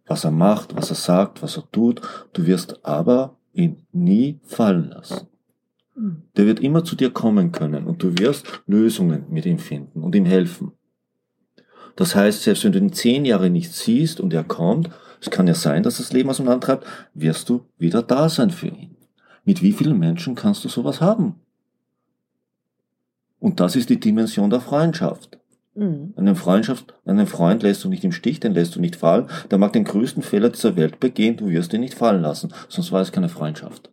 was 0.08 0.24
er 0.24 0.32
macht, 0.32 0.76
was 0.76 0.90
er 0.90 0.96
sagt, 0.96 1.42
was 1.42 1.58
er 1.58 1.64
tut, 1.72 2.02
du 2.34 2.46
wirst 2.46 2.86
aber 2.86 3.38
ihn 3.54 3.86
nie 3.92 4.40
fallen 4.44 4.90
lassen. 4.90 5.28
Hm. 5.96 6.24
Der 6.36 6.46
wird 6.46 6.60
immer 6.60 6.84
zu 6.84 6.96
dir 6.96 7.12
kommen 7.12 7.52
können 7.52 7.86
und 7.86 8.02
du 8.02 8.18
wirst 8.18 8.62
Lösungen 8.68 9.26
mit 9.30 9.46
ihm 9.46 9.60
finden 9.60 10.04
und 10.04 10.16
ihm 10.16 10.26
helfen. 10.26 10.72
Das 11.96 12.16
heißt, 12.16 12.44
selbst 12.44 12.64
wenn 12.64 12.72
du 12.72 12.80
ihn 12.80 12.94
zehn 12.94 13.26
Jahre 13.26 13.50
nicht 13.50 13.74
siehst 13.74 14.20
und 14.20 14.34
er 14.34 14.44
kommt, 14.44 14.90
es 15.20 15.32
kann 15.32 15.48
ja 15.48 15.56
sein, 15.56 15.84
dass 15.84 15.98
das 15.98 16.14
Leben 16.14 16.30
auseinandertreibt, 16.30 16.86
wirst 17.16 17.50
du 17.50 17.66
wieder 17.78 18.04
da 18.04 18.30
sein 18.30 18.52
für 18.52 18.68
ihn. 18.68 18.96
Mit 19.46 19.64
wie 19.64 19.74
vielen 19.74 19.98
Menschen 19.98 20.36
kannst 20.36 20.64
du 20.64 20.70
sowas 20.70 21.02
haben? 21.02 21.36
Und 23.40 23.60
das 23.60 23.76
ist 23.76 23.90
die 23.90 24.00
Dimension 24.00 24.50
der 24.50 24.62
Freundschaft. 24.62 25.37
Mhm. 25.78 26.14
Eine 26.16 26.36
Freundschaft, 26.36 26.96
einen 27.06 27.28
Freund 27.28 27.62
lässt 27.62 27.84
du 27.84 27.90
nicht 27.90 28.04
im 28.04 28.12
Stich, 28.12 28.40
den 28.40 28.54
lässt 28.54 28.76
du 28.76 28.82
nicht 28.82 28.96
fallen. 28.96 29.28
Der 29.52 29.60
mag 29.60 29.74
den 29.74 29.84
größten 29.84 30.24
Fehler 30.24 30.50
dieser 30.50 30.76
Welt 30.76 31.00
begehen, 31.00 31.38
du 31.38 31.50
wirst 31.50 31.72
ihn 31.74 31.82
nicht 31.82 31.94
fallen 31.94 32.22
lassen. 32.22 32.52
Sonst 32.68 32.92
war 32.92 33.02
es 33.02 33.12
keine 33.12 33.30
Freundschaft. 33.30 33.92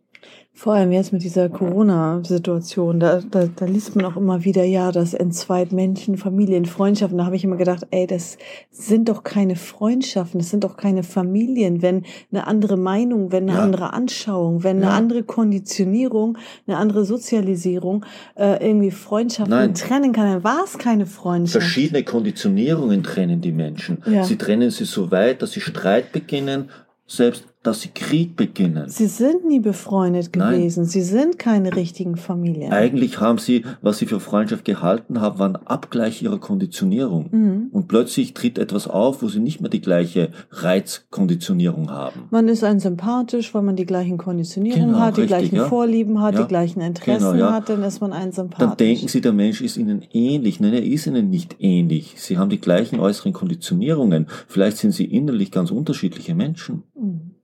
Vor 0.57 0.73
allem 0.73 0.93
jetzt 0.93 1.11
mit 1.11 1.21
dieser 1.21 1.49
Corona-Situation, 1.49 3.01
da, 3.01 3.19
da, 3.29 3.47
da 3.53 3.65
liest 3.65 3.97
man 3.97 4.05
auch 4.05 4.15
immer 4.15 4.45
wieder, 4.45 4.63
ja, 4.63 4.93
das 4.93 5.13
entzweit 5.13 5.73
Menschen, 5.73 6.17
Familien, 6.17 6.65
Freundschaften. 6.65 7.17
Da 7.17 7.25
habe 7.25 7.35
ich 7.35 7.43
immer 7.43 7.57
gedacht, 7.57 7.85
ey, 7.91 8.07
das 8.07 8.37
sind 8.71 9.09
doch 9.09 9.23
keine 9.23 9.57
Freundschaften, 9.57 10.39
das 10.39 10.49
sind 10.49 10.63
doch 10.63 10.77
keine 10.77 11.03
Familien, 11.03 11.81
wenn 11.81 12.03
eine 12.31 12.47
andere 12.47 12.77
Meinung, 12.77 13.33
wenn 13.33 13.49
eine 13.49 13.57
Ja. 13.57 13.63
andere 13.65 13.91
Anschauung, 13.91 14.63
wenn 14.63 14.77
eine 14.77 14.85
Ja. 14.85 14.91
andere 14.93 15.23
Konditionierung, 15.23 16.37
eine 16.67 16.77
andere 16.77 17.03
Sozialisierung 17.03 18.05
äh, 18.35 18.65
irgendwie 18.65 18.91
Freundschaften 18.91 19.49
Nein. 19.55 19.73
trennen 19.73 20.13
kann, 20.13 20.31
dann 20.31 20.43
war 20.45 20.63
es 20.63 20.77
keine 20.77 21.05
Freundschaft. 21.05 21.61
Verschiedene 21.63 22.03
Konditionierungen 22.03 23.03
trennen 23.03 23.41
die 23.41 23.51
Menschen. 23.51 24.01
Ja. 24.05 24.23
Sie 24.23 24.37
trennen 24.37 24.71
sie 24.71 24.85
so 24.85 25.11
weit, 25.11 25.41
dass 25.41 25.51
sie 25.51 25.59
Streit 25.61 26.13
beginnen, 26.13 26.69
selbst 27.07 27.43
dass 27.65 27.81
sie 27.81 27.89
Krieg 27.89 28.35
beginnen. 28.35 28.87
Sie 28.89 29.07
sind 29.07 29.45
nie 29.45 29.59
befreundet 29.59 30.35
Nein. 30.35 30.59
gewesen. 30.59 30.85
Sie 30.85 31.01
sind 31.01 31.39
keine 31.39 31.75
richtigen 31.75 32.15
Familien. 32.15 32.71
Eigentlich 32.71 33.19
haben 33.19 33.37
sie, 33.39 33.63
was 33.81 33.97
sie 33.97 34.05
für 34.05 34.19
Freundschaft 34.19 34.65
gehalten 34.65 35.19
haben, 35.21 35.39
war 35.39 35.49
ein 35.49 35.55
Abgleich 35.55 36.21
ihrer 36.21 36.37
Konditionierung. 36.39 37.29
Mhm. 37.31 37.67
Und 37.71 37.87
plötzlich 37.87 38.33
tritt 38.33 38.57
etwas 38.57 38.87
auf, 38.87 39.21
wo 39.21 39.27
sie 39.27 39.39
nicht 39.39 39.61
mehr 39.61 39.69
die 39.69 39.81
gleiche 39.81 40.29
Reizkonditionierung 40.51 41.89
haben. 41.89 42.23
Man 42.29 42.47
ist 42.47 42.63
ein 42.63 42.79
sympathisch, 42.79 43.53
weil 43.53 43.61
man 43.63 43.75
die 43.75 43.85
gleichen 43.85 44.17
Konditionierungen 44.17 44.89
Genau, 44.89 44.99
hat, 44.99 45.17
die 45.17 45.21
richtig, 45.21 45.37
gleichen 45.39 45.55
ja. 45.55 45.65
Vorlieben 45.67 46.21
hat, 46.21 46.35
Ja. 46.35 46.41
die 46.43 46.47
gleichen 46.47 46.81
Interessen 46.81 47.31
Genau, 47.33 47.45
ja. 47.45 47.53
hat, 47.53 47.69
dann 47.69 47.83
ist 47.83 47.99
man 48.01 48.13
ein 48.13 48.31
sympathisch. 48.31 48.67
Dann 48.67 48.77
denken 48.77 49.07
sie, 49.07 49.21
der 49.21 49.33
Mensch 49.33 49.61
ist 49.61 49.77
ihnen 49.77 50.03
ähnlich. 50.13 50.59
Nein, 50.59 50.73
er 50.73 50.83
ist 50.83 51.07
ihnen 51.07 51.29
nicht 51.29 51.55
ähnlich. 51.59 52.15
Sie 52.17 52.37
haben 52.37 52.49
die 52.49 52.59
gleichen 52.61 52.99
äußeren 52.99 53.33
Konditionierungen. 53.33 54.27
Vielleicht 54.47 54.77
sind 54.77 54.91
sie 54.91 55.05
innerlich 55.05 55.51
ganz 55.51 55.71
unterschiedliche 55.71 56.35
Menschen. 56.35 56.83
Mhm. 56.95 57.34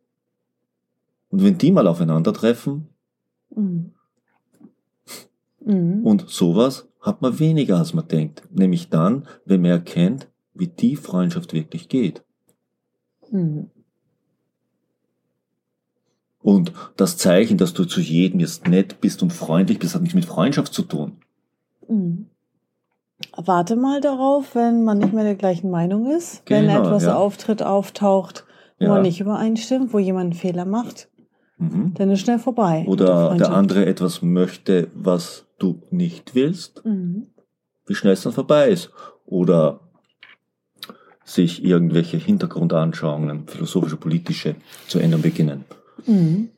Und 1.31 1.43
wenn 1.43 1.57
die 1.57 1.71
mal 1.71 1.87
aufeinandertreffen 1.87 2.87
Mhm. 3.55 3.91
Mhm. 5.65 6.05
und 6.05 6.29
sowas, 6.29 6.87
hat 7.01 7.21
man 7.21 7.39
weniger, 7.39 7.77
als 7.77 7.93
man 7.93 8.07
denkt. 8.07 8.43
Nämlich 8.51 8.89
dann, 8.89 9.27
wenn 9.45 9.61
man 9.61 9.71
erkennt, 9.71 10.27
wie 10.53 10.67
die 10.67 10.95
Freundschaft 10.95 11.53
wirklich 11.53 11.89
geht. 11.89 12.23
Mhm. 13.31 13.69
Und 16.43 16.73
das 16.97 17.17
Zeichen, 17.17 17.57
dass 17.57 17.73
du 17.73 17.85
zu 17.85 18.01
jedem 18.01 18.39
jetzt 18.39 18.67
nett 18.67 18.99
bist 19.01 19.21
und 19.21 19.31
freundlich 19.31 19.79
bist, 19.79 19.93
hat 19.93 20.01
nichts 20.01 20.15
mit 20.15 20.25
Freundschaft 20.25 20.73
zu 20.73 20.81
tun. 20.83 21.17
Mhm. 21.87 22.27
Warte 23.37 23.75
mal 23.75 24.01
darauf, 24.01 24.55
wenn 24.55 24.83
man 24.83 24.97
nicht 24.97 25.13
mehr 25.13 25.23
der 25.23 25.35
gleichen 25.35 25.69
Meinung 25.69 26.09
ist, 26.09 26.41
wenn 26.47 26.65
Genau, 26.67 26.81
etwas 26.81 27.03
ja. 27.03 27.15
auftritt, 27.15 27.61
auftaucht, 27.61 28.45
wo 28.79 28.85
Ja. 28.85 28.89
man 28.93 29.03
nicht 29.03 29.19
übereinstimmt, 29.19 29.93
wo 29.93 29.99
jemand 29.99 30.23
einen 30.31 30.33
Fehler 30.33 30.65
macht, 30.65 31.09
Mhm. 31.61 31.93
dann 31.93 32.09
ist 32.09 32.21
schnell 32.21 32.39
vorbei. 32.39 32.83
Oder 32.87 33.35
der 33.37 33.51
andere 33.51 33.85
etwas 33.85 34.21
möchte, 34.21 34.87
was 34.95 35.45
du 35.59 35.81
nicht 35.91 36.33
willst, 36.33 36.83
Mhm. 36.83 37.27
wie 37.85 37.93
schnell 37.95 38.13
es 38.13 38.23
dann 38.23 38.33
vorbei 38.33 38.69
ist. 38.69 38.89
Oder 39.25 39.79
sich 41.23 41.63
irgendwelche 41.63 42.17
Hintergrundanschauungen, 42.17 43.47
philosophische, 43.47 43.95
politische, 43.95 44.55
zu 44.87 44.99
ändern 44.99 45.21
beginnen. 45.21 45.65
Mhm. 46.07 46.49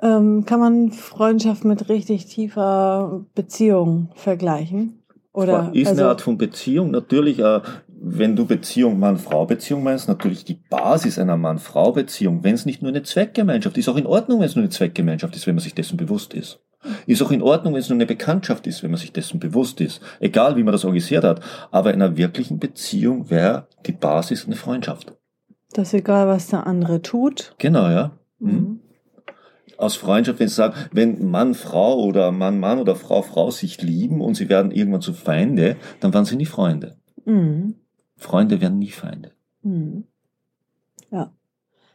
Ähm, 0.00 0.44
kann 0.44 0.58
man 0.58 0.90
Freundschaft 0.90 1.64
mit 1.64 1.88
richtig 1.88 2.26
tiefer 2.26 3.24
Beziehung 3.36 4.08
vergleichen? 4.16 4.98
Oder 5.32 5.70
ist 5.72 5.88
also, 5.88 6.02
eine 6.02 6.10
Art 6.10 6.20
von 6.20 6.36
Beziehung. 6.36 6.90
Natürlich, 6.90 7.38
äh, 7.38 7.60
wenn 8.04 8.34
du 8.34 8.46
Beziehung 8.46 8.98
Mann-Frau-Beziehung 8.98 9.84
meinst, 9.84 10.08
natürlich 10.08 10.44
die 10.44 10.58
Basis 10.68 11.20
einer 11.20 11.36
Mann-Frau-Beziehung, 11.36 12.42
wenn 12.42 12.54
es 12.54 12.66
nicht 12.66 12.82
nur 12.82 12.90
eine 12.90 13.04
Zweckgemeinschaft 13.04 13.78
ist, 13.78 13.88
auch 13.88 13.96
in 13.96 14.06
Ordnung, 14.06 14.40
wenn 14.40 14.46
es 14.46 14.56
nur 14.56 14.64
eine 14.64 14.70
Zweckgemeinschaft 14.70 15.36
ist, 15.36 15.46
wenn 15.46 15.54
man 15.54 15.62
sich 15.62 15.74
dessen 15.74 15.96
bewusst 15.96 16.34
ist. 16.34 16.58
Ist 17.06 17.22
auch 17.22 17.30
in 17.30 17.42
Ordnung, 17.42 17.74
wenn 17.74 17.80
es 17.80 17.88
nur 17.88 17.96
eine 17.96 18.06
Bekanntschaft 18.06 18.66
ist, 18.66 18.82
wenn 18.82 18.90
man 18.90 18.98
sich 18.98 19.12
dessen 19.12 19.38
bewusst 19.38 19.80
ist. 19.80 20.00
Egal, 20.18 20.56
wie 20.56 20.64
man 20.64 20.72
das 20.72 20.84
organisiert 20.84 21.22
hat. 21.22 21.40
Aber 21.70 21.94
in 21.94 22.02
einer 22.02 22.16
wirklichen 22.16 22.58
Beziehung 22.58 23.30
wäre 23.30 23.68
die 23.86 23.92
Basis 23.92 24.46
eine 24.46 24.56
Freundschaft. 24.56 25.14
das 25.72 25.88
ist 25.88 25.94
egal, 25.94 26.26
was 26.26 26.48
der 26.48 26.66
andere 26.66 27.00
tut. 27.00 27.54
Genau, 27.58 27.88
ja. 27.88 28.18
Mhm. 28.40 28.50
Mhm. 28.50 28.80
Aus 29.76 29.94
Freundschaft, 29.94 30.40
wenn 30.40 30.48
Sie 30.48 30.56
sagen, 30.56 30.74
wenn 30.90 31.30
Mann, 31.30 31.54
Frau 31.54 32.02
oder 32.02 32.32
Mann, 32.32 32.58
Mann 32.58 32.80
oder 32.80 32.96
Frau, 32.96 33.22
Frau 33.22 33.52
sich 33.52 33.80
lieben 33.80 34.20
und 34.20 34.34
sie 34.34 34.48
werden 34.48 34.72
irgendwann 34.72 35.02
zu 35.02 35.12
Feinde, 35.12 35.76
dann 36.00 36.12
waren 36.12 36.24
sie 36.24 36.36
nie 36.36 36.46
Freunde. 36.46 36.96
Mhm. 37.24 37.76
Freunde 38.22 38.60
werden 38.60 38.78
nie 38.78 38.90
Feinde. 38.90 39.32
Mhm. 39.62 40.04
Ja. 41.10 41.32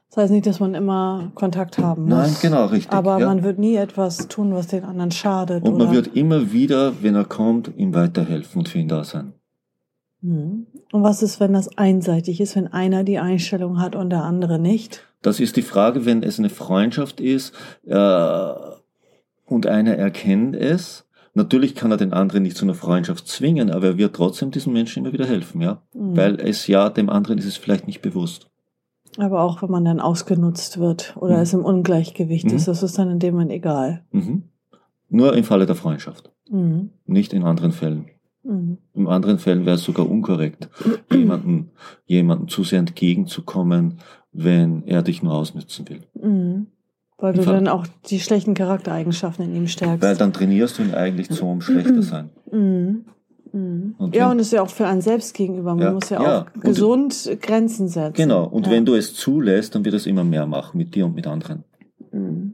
Das 0.10 0.18
heißt 0.18 0.32
nicht, 0.32 0.46
dass 0.48 0.60
man 0.60 0.74
immer 0.74 1.32
Kontakt 1.36 1.78
haben 1.78 2.04
muss. 2.04 2.12
Nein, 2.12 2.36
genau, 2.42 2.66
richtig. 2.66 2.94
Aber 2.94 3.20
ja. 3.20 3.28
man 3.28 3.44
wird 3.44 3.60
nie 3.60 3.76
etwas 3.76 4.28
tun, 4.30 4.54
was 4.54 4.68
den 4.68 4.86
anderen 4.86 5.12
schadet. 5.12 5.64
und 5.64 5.76
oder? 5.76 5.86
man 5.86 5.94
wird 5.94 6.16
immer 6.16 6.52
wieder, 6.52 7.02
wenn 7.02 7.16
er 7.16 7.26
kommt, 7.26 7.72
ihm 7.76 7.94
weiterhelfen 7.94 8.60
und 8.60 8.70
für 8.70 8.80
ihn 8.80 8.88
da 8.88 9.04
sein. 9.04 9.34
Mhm. 10.22 10.68
Und 10.92 11.04
was 11.04 11.22
ist, 11.22 11.40
wenn 11.40 11.54
das 11.54 11.78
einseitig 11.78 12.40
ist, 12.40 12.56
wenn 12.56 12.68
einer 12.68 13.04
die 13.04 13.20
Einstellung 13.20 13.82
hat 13.82 13.96
und 13.96 14.10
der 14.10 14.24
andere 14.24 14.60
nicht? 14.60 15.04
Das 15.22 15.40
ist 15.40 15.58
die 15.58 15.62
Frage, 15.62 16.06
wenn 16.06 16.24
es 16.24 16.40
eine 16.40 16.50
Freundschaft 16.50 17.20
ist 17.20 17.54
äh, 17.86 18.54
und 19.46 19.68
einer 19.68 19.96
erkennt 19.96 20.56
es. 20.56 21.06
Natürlich 21.38 21.76
kann 21.76 21.92
er 21.92 21.98
den 21.98 22.14
anderen 22.14 22.42
nicht 22.44 22.58
zu 22.58 22.66
einer 22.66 22.74
Freundschaft 22.74 23.28
zwingen, 23.28 23.70
aber 23.70 23.86
er 23.88 23.98
wird 24.00 24.16
trotzdem 24.16 24.50
diesem 24.52 24.74
Menschen 24.74 25.04
immer 25.04 25.14
wieder 25.14 25.28
helfen, 25.28 25.62
ja. 25.62 25.82
Mhm. 25.94 26.18
Weil 26.18 26.40
es 26.42 26.66
ja, 26.66 26.90
dem 26.90 27.10
anderen 27.12 27.38
ist 27.38 27.46
es 27.46 27.58
vielleicht 27.58 27.86
nicht 27.86 28.02
bewusst. 28.02 28.50
Aber 29.18 29.42
auch 29.44 29.62
wenn 29.62 29.70
man 29.70 29.86
dann 29.86 30.00
ausgenutzt 30.00 30.80
wird 30.80 31.16
oder 31.18 31.36
Mhm. 31.38 31.42
es 31.44 31.54
im 31.54 31.64
Ungleichgewicht 31.64 32.46
Mhm. 32.46 32.56
ist, 32.56 32.68
das 32.68 32.82
ist 32.82 32.98
dann 32.98 33.12
in 33.12 33.20
dem 33.20 33.36
Moment 33.36 33.52
egal. 33.52 34.04
Mhm. 34.12 34.44
Nur 35.10 35.36
im 35.38 35.44
Falle 35.44 35.68
der 35.68 35.76
Freundschaft, 35.76 36.32
Mhm. 36.50 36.90
nicht 37.06 37.34
in 37.34 37.44
anderen 37.44 37.72
Fällen. 37.72 38.06
Mhm. 38.44 38.80
In 38.96 39.08
anderen 39.08 39.38
Fällen 39.38 39.66
wäre 39.66 39.76
es 39.76 39.84
sogar 39.84 40.10
unkorrekt, 40.10 40.70
jemanden, 41.12 41.70
jemanden 42.08 42.48
zu 42.48 42.64
sehr 42.64 42.80
entgegenzukommen, 42.80 44.00
wenn 44.32 44.84
er 44.88 45.04
dich 45.04 45.22
nur 45.22 45.34
ausnützen 45.36 45.86
will. 45.88 46.02
Weil 47.20 47.34
du 47.34 47.42
dann 47.44 47.68
auch 47.68 47.88
die 48.10 48.20
schlechten 48.20 48.54
Charaktereigenschaften 48.54 49.46
in 49.46 49.56
ihm 49.56 49.68
stärkst. 49.68 50.04
Weil 50.04 50.16
dann 50.16 50.34
trainierst 50.34 50.78
du 50.78 50.84
ihn 50.84 50.94
eigentlich 50.94 51.30
zum 51.30 51.62
schlechter 51.62 52.02
sein. 52.04 52.30
Mhm. 52.52 53.06
Mhm. 53.54 53.96
Und 53.98 54.16
ja, 54.16 54.30
und 54.30 54.40
es 54.40 54.48
ist 54.48 54.54
ja 54.54 54.62
auch 54.62 54.70
für 54.70 54.86
einen 54.86 55.02
selbst 55.02 55.34
gegenüber. 55.34 55.74
Man 55.74 55.84
Ja, 55.84 55.92
muss 55.94 56.10
ja, 56.10 56.22
ja. 56.22 56.42
auch 56.42 56.46
Und- 56.56 56.64
gesund 56.64 57.38
Grenzen 57.42 57.88
setzen. 57.88 58.14
Genau. 58.14 58.46
Und 58.46 58.68
ja. 58.68 58.72
wenn 58.74 58.86
du 58.86 58.94
es 58.94 59.14
zulässt, 59.16 59.74
dann 59.74 59.84
wird 59.86 59.96
es 59.96 60.06
immer 60.06 60.24
mehr 60.24 60.46
machen 60.46 60.78
mit 60.78 60.94
dir 60.94 61.06
und 61.06 61.16
mit 61.16 61.26
anderen. 61.26 61.64
Mhm. 62.12 62.47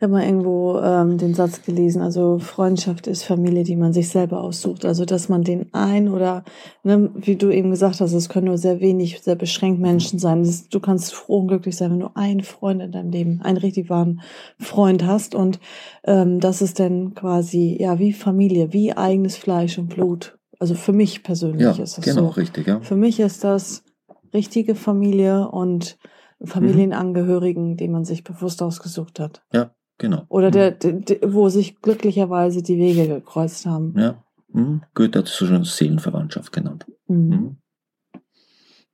Ich 0.00 0.02
habe 0.02 0.14
mal 0.14 0.24
irgendwo 0.24 0.78
ähm, 0.78 1.18
den 1.18 1.34
Satz 1.34 1.60
gelesen, 1.60 2.00
also 2.00 2.38
Freundschaft 2.38 3.06
ist 3.06 3.22
Familie, 3.22 3.64
die 3.64 3.76
man 3.76 3.92
sich 3.92 4.08
selber 4.08 4.40
aussucht. 4.40 4.86
Also 4.86 5.04
dass 5.04 5.28
man 5.28 5.44
den 5.44 5.74
ein 5.74 6.08
oder, 6.08 6.42
ne, 6.82 7.10
wie 7.14 7.36
du 7.36 7.50
eben 7.50 7.68
gesagt 7.68 8.00
hast, 8.00 8.14
es 8.14 8.30
können 8.30 8.46
nur 8.46 8.56
sehr 8.56 8.80
wenig, 8.80 9.20
sehr 9.20 9.34
beschränkt 9.34 9.78
Menschen 9.78 10.18
sein. 10.18 10.42
Das, 10.42 10.70
du 10.70 10.80
kannst 10.80 11.12
froh 11.12 11.40
und 11.40 11.48
glücklich 11.48 11.76
sein, 11.76 11.90
wenn 11.90 12.00
du 12.00 12.08
einen 12.14 12.40
Freund 12.40 12.80
in 12.80 12.92
deinem 12.92 13.10
Leben, 13.10 13.42
einen 13.42 13.58
richtig 13.58 13.90
wahren 13.90 14.22
Freund 14.58 15.04
hast. 15.04 15.34
Und 15.34 15.60
ähm, 16.04 16.40
das 16.40 16.62
ist 16.62 16.80
dann 16.80 17.12
quasi, 17.12 17.76
ja, 17.78 17.98
wie 17.98 18.14
Familie, 18.14 18.72
wie 18.72 18.96
eigenes 18.96 19.36
Fleisch 19.36 19.76
und 19.76 19.90
Blut. 19.90 20.38
Also 20.58 20.76
für 20.76 20.94
mich 20.94 21.22
persönlich 21.22 21.76
Ja, 21.76 21.82
ist 21.82 21.98
das 21.98 22.06
genau, 22.06 22.22
so. 22.22 22.28
richtig, 22.28 22.66
ja. 22.66 22.80
Für 22.80 22.96
mich 22.96 23.20
ist 23.20 23.44
das 23.44 23.84
richtige 24.32 24.76
Familie 24.76 25.46
und 25.50 25.98
Familienangehörigen, 26.42 27.76
die 27.76 27.88
man 27.88 28.06
sich 28.06 28.24
bewusst 28.24 28.62
ausgesucht 28.62 29.20
hat. 29.20 29.42
Ja, 29.52 29.72
genau. 30.00 30.24
Oder 30.28 30.50
der, 30.50 30.72
der, 30.72 30.92
der, 30.94 31.32
wo 31.32 31.48
sich 31.48 31.80
glücklicherweise 31.80 32.62
die 32.62 32.78
Wege 32.78 33.06
gekreuzt 33.06 33.66
haben. 33.66 33.94
Ja. 33.96 34.24
Mhm. 34.52 34.82
Goethe 34.94 35.20
hat 35.20 35.28
es 35.28 35.36
so 35.36 35.46
schön 35.46 35.62
Seelenverwandtschaft 35.62 36.52
genannt. 36.52 36.86
Mhm. 37.06 37.56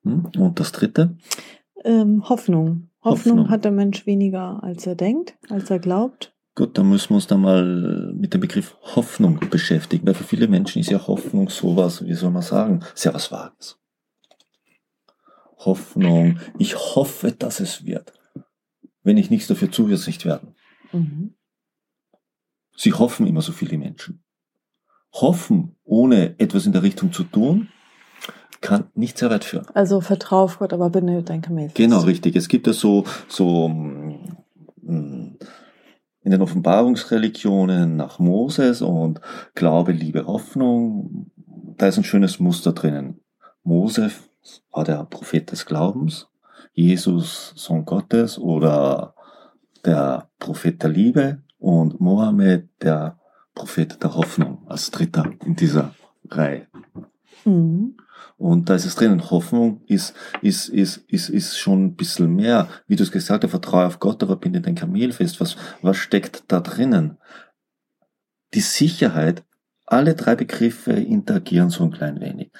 Mhm. 0.02 0.22
Mhm. 0.34 0.42
Und 0.42 0.60
das 0.60 0.72
dritte? 0.72 1.16
Ähm, 1.84 2.28
Hoffnung. 2.28 2.90
Hoffnung. 3.02 3.38
Hoffnung. 3.38 3.50
hat 3.50 3.64
der 3.64 3.72
Mensch 3.72 4.04
weniger, 4.04 4.62
als 4.62 4.86
er 4.86 4.96
denkt, 4.96 5.38
als 5.48 5.70
er 5.70 5.78
glaubt. 5.78 6.34
Gut, 6.54 6.76
dann 6.78 6.88
müssen 6.88 7.10
wir 7.10 7.16
uns 7.16 7.26
da 7.26 7.36
mal 7.36 8.12
mit 8.14 8.34
dem 8.34 8.40
Begriff 8.40 8.76
Hoffnung 8.80 9.38
beschäftigen, 9.50 10.06
weil 10.06 10.14
für 10.14 10.24
viele 10.24 10.48
Menschen 10.48 10.80
ist 10.80 10.90
ja 10.90 11.06
Hoffnung 11.06 11.48
sowas, 11.50 12.04
wie 12.04 12.14
soll 12.14 12.30
man 12.30 12.42
sagen, 12.42 12.80
sehr 12.94 13.14
was 13.14 13.30
Vages. 13.30 13.78
Hoffnung, 15.58 16.38
ich 16.58 16.76
hoffe, 16.76 17.32
dass 17.32 17.60
es 17.60 17.84
wird. 17.84 18.12
Wenn 19.02 19.18
ich 19.18 19.30
nichts 19.30 19.48
dafür 19.48 19.70
tue, 19.70 19.88
wird 19.88 20.00
es 20.00 20.06
nicht 20.06 20.24
werden. 20.24 20.54
Mhm. 20.92 21.34
Sie 22.76 22.92
hoffen 22.92 23.26
immer 23.26 23.42
so 23.42 23.52
viele 23.52 23.78
Menschen. 23.78 24.22
Hoffen, 25.12 25.76
ohne 25.84 26.38
etwas 26.38 26.66
in 26.66 26.72
der 26.72 26.82
Richtung 26.82 27.12
zu 27.12 27.24
tun, 27.24 27.68
kann 28.60 28.90
nicht 28.94 29.18
sehr 29.18 29.30
weit 29.30 29.44
führen. 29.44 29.66
Also 29.74 30.00
vertrau 30.00 30.42
auf 30.42 30.58
Gott, 30.58 30.72
aber 30.72 30.90
binde 30.90 31.22
dein 31.22 31.40
Kamel. 31.40 31.70
Genau, 31.74 32.00
richtig. 32.00 32.36
Es 32.36 32.48
gibt 32.48 32.66
ja 32.66 32.72
so, 32.72 33.04
so 33.28 33.68
mm, 33.68 34.36
mm, 34.82 35.38
in 36.22 36.30
den 36.30 36.42
Offenbarungsreligionen 36.42 37.96
nach 37.96 38.18
Moses 38.18 38.82
und 38.82 39.20
Glaube, 39.54 39.92
Liebe, 39.92 40.26
Hoffnung, 40.26 41.30
da 41.76 41.86
ist 41.86 41.98
ein 41.98 42.04
schönes 42.04 42.40
Muster 42.40 42.72
drinnen. 42.72 43.20
Mose 43.62 44.10
war 44.70 44.84
der 44.84 45.04
Prophet 45.04 45.50
des 45.52 45.66
Glaubens, 45.66 46.28
Jesus 46.72 47.52
Sohn 47.56 47.84
Gottes 47.84 48.38
oder 48.38 49.14
der 49.86 50.30
Prophet 50.38 50.82
der 50.82 50.90
Liebe 50.90 51.42
und 51.58 52.00
Mohammed 52.00 52.68
der 52.82 53.18
Prophet 53.54 54.02
der 54.02 54.14
Hoffnung 54.14 54.66
als 54.68 54.90
dritter 54.90 55.32
in 55.44 55.56
dieser 55.56 55.94
Reihe. 56.28 56.66
Mhm. 57.44 57.96
Und 58.38 58.68
da 58.68 58.74
ist 58.74 58.84
es 58.84 58.96
drinnen. 58.96 59.30
Hoffnung 59.30 59.82
ist, 59.86 60.14
ist, 60.42 60.68
ist, 60.68 60.98
ist, 61.08 61.30
ist 61.30 61.58
schon 61.58 61.86
ein 61.86 61.94
bisschen 61.96 62.34
mehr. 62.34 62.68
Wie 62.86 62.96
du 62.96 63.02
es 63.02 63.10
gesagt 63.10 63.44
hast, 63.44 63.50
vertraue 63.50 63.86
auf 63.86 63.98
Gott, 63.98 64.22
aber 64.22 64.36
binde 64.36 64.60
dein 64.60 64.74
Kamel 64.74 65.12
fest. 65.12 65.40
Was, 65.40 65.56
was 65.80 65.96
steckt 65.96 66.44
da 66.48 66.60
drinnen? 66.60 67.18
Die 68.52 68.60
Sicherheit, 68.60 69.44
alle 69.86 70.14
drei 70.14 70.34
Begriffe 70.34 70.92
interagieren 70.92 71.70
so 71.70 71.84
ein 71.84 71.92
klein 71.92 72.20
wenig. 72.20 72.52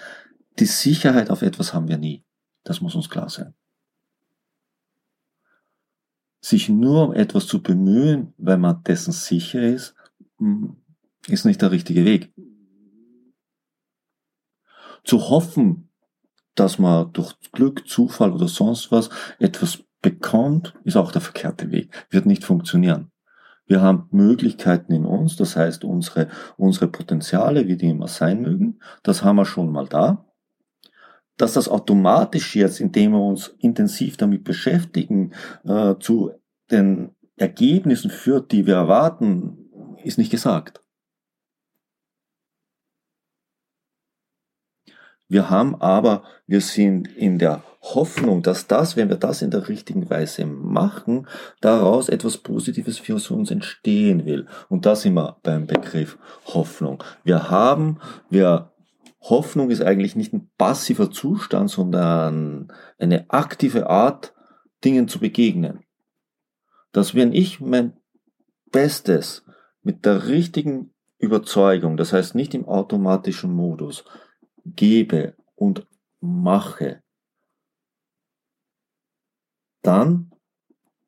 Die 0.58 0.66
Sicherheit 0.66 1.30
auf 1.30 1.42
etwas 1.42 1.74
haben 1.74 1.88
wir 1.88 1.98
nie. 1.98 2.24
Das 2.64 2.80
muss 2.80 2.94
uns 2.94 3.10
klar 3.10 3.28
sein. 3.28 3.54
Sich 6.46 6.68
nur 6.68 7.08
um 7.08 7.12
etwas 7.12 7.48
zu 7.48 7.60
bemühen, 7.60 8.32
weil 8.38 8.56
man 8.56 8.80
dessen 8.84 9.10
sicher 9.10 9.60
ist, 9.62 9.96
hm, 10.38 10.76
ist 11.26 11.44
nicht 11.44 11.60
der 11.60 11.72
richtige 11.72 12.04
Weg. 12.04 12.32
Zu 15.02 15.28
hoffen, 15.28 15.90
dass 16.54 16.78
man 16.78 17.12
durch 17.12 17.34
Glück, 17.50 17.88
Zufall 17.88 18.30
oder 18.30 18.46
sonst 18.46 18.92
was 18.92 19.10
etwas 19.40 19.82
bekommt, 20.00 20.74
ist 20.84 20.96
auch 20.96 21.10
der 21.10 21.20
verkehrte 21.20 21.72
Weg. 21.72 22.06
Wird 22.10 22.26
nicht 22.26 22.44
funktionieren. 22.44 23.10
Wir 23.66 23.80
haben 23.80 24.06
Möglichkeiten 24.12 24.92
in 24.92 25.04
uns, 25.04 25.34
das 25.34 25.56
heißt 25.56 25.82
unsere, 25.82 26.28
unsere 26.56 26.86
Potenziale, 26.86 27.66
wie 27.66 27.76
die 27.76 27.88
immer 27.88 28.06
sein 28.06 28.42
mögen, 28.42 28.78
das 29.02 29.24
haben 29.24 29.34
wir 29.34 29.46
schon 29.46 29.72
mal 29.72 29.88
da. 29.88 30.24
Dass 31.36 31.54
das 31.54 31.68
automatisch 31.68 32.56
jetzt, 32.56 32.80
indem 32.80 33.12
wir 33.12 33.20
uns 33.20 33.54
intensiv 33.58 34.16
damit 34.16 34.44
beschäftigen, 34.44 35.32
äh, 35.64 35.94
zu 36.00 36.32
den 36.70 37.10
Ergebnissen 37.36 38.10
führt, 38.10 38.52
die 38.52 38.66
wir 38.66 38.76
erwarten, 38.76 39.58
ist 40.02 40.18
nicht 40.18 40.30
gesagt. 40.30 40.80
Wir 45.28 45.50
haben 45.50 45.74
aber, 45.80 46.22
wir 46.46 46.60
sind 46.60 47.08
in 47.16 47.38
der 47.38 47.64
Hoffnung, 47.82 48.42
dass 48.42 48.68
das, 48.68 48.96
wenn 48.96 49.08
wir 49.08 49.16
das 49.16 49.42
in 49.42 49.50
der 49.50 49.68
richtigen 49.68 50.08
Weise 50.08 50.46
machen, 50.46 51.26
daraus 51.60 52.08
etwas 52.08 52.38
Positives 52.38 52.98
für 52.98 53.14
uns 53.14 53.50
entstehen 53.50 54.24
will. 54.24 54.46
Und 54.68 54.86
da 54.86 54.94
sind 54.94 55.14
wir 55.14 55.36
beim 55.42 55.66
Begriff 55.66 56.16
Hoffnung. 56.46 57.02
Wir 57.24 57.50
haben, 57.50 57.98
wir, 58.30 58.70
Hoffnung 59.28 59.70
ist 59.70 59.82
eigentlich 59.82 60.16
nicht 60.16 60.32
ein 60.32 60.50
passiver 60.56 61.10
Zustand, 61.10 61.70
sondern 61.70 62.72
eine 62.98 63.30
aktive 63.30 63.88
Art, 63.88 64.34
Dingen 64.84 65.08
zu 65.08 65.18
begegnen. 65.18 65.84
Dass 66.92 67.14
wenn 67.14 67.32
ich 67.32 67.60
mein 67.60 67.96
Bestes 68.70 69.44
mit 69.82 70.04
der 70.04 70.28
richtigen 70.28 70.94
Überzeugung, 71.18 71.96
das 71.96 72.12
heißt 72.12 72.34
nicht 72.34 72.54
im 72.54 72.66
automatischen 72.66 73.52
Modus, 73.52 74.04
gebe 74.64 75.34
und 75.54 75.86
mache, 76.20 77.02
dann 79.82 80.32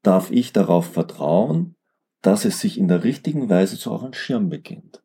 darf 0.02 0.30
ich 0.30 0.52
darauf 0.52 0.92
vertrauen, 0.92 1.76
dass 2.22 2.44
es 2.44 2.60
sich 2.60 2.78
in 2.78 2.88
der 2.88 3.04
richtigen 3.04 3.48
Weise 3.48 3.78
zu 3.78 3.92
arrangieren 3.92 4.48
beginnt. 4.48 5.02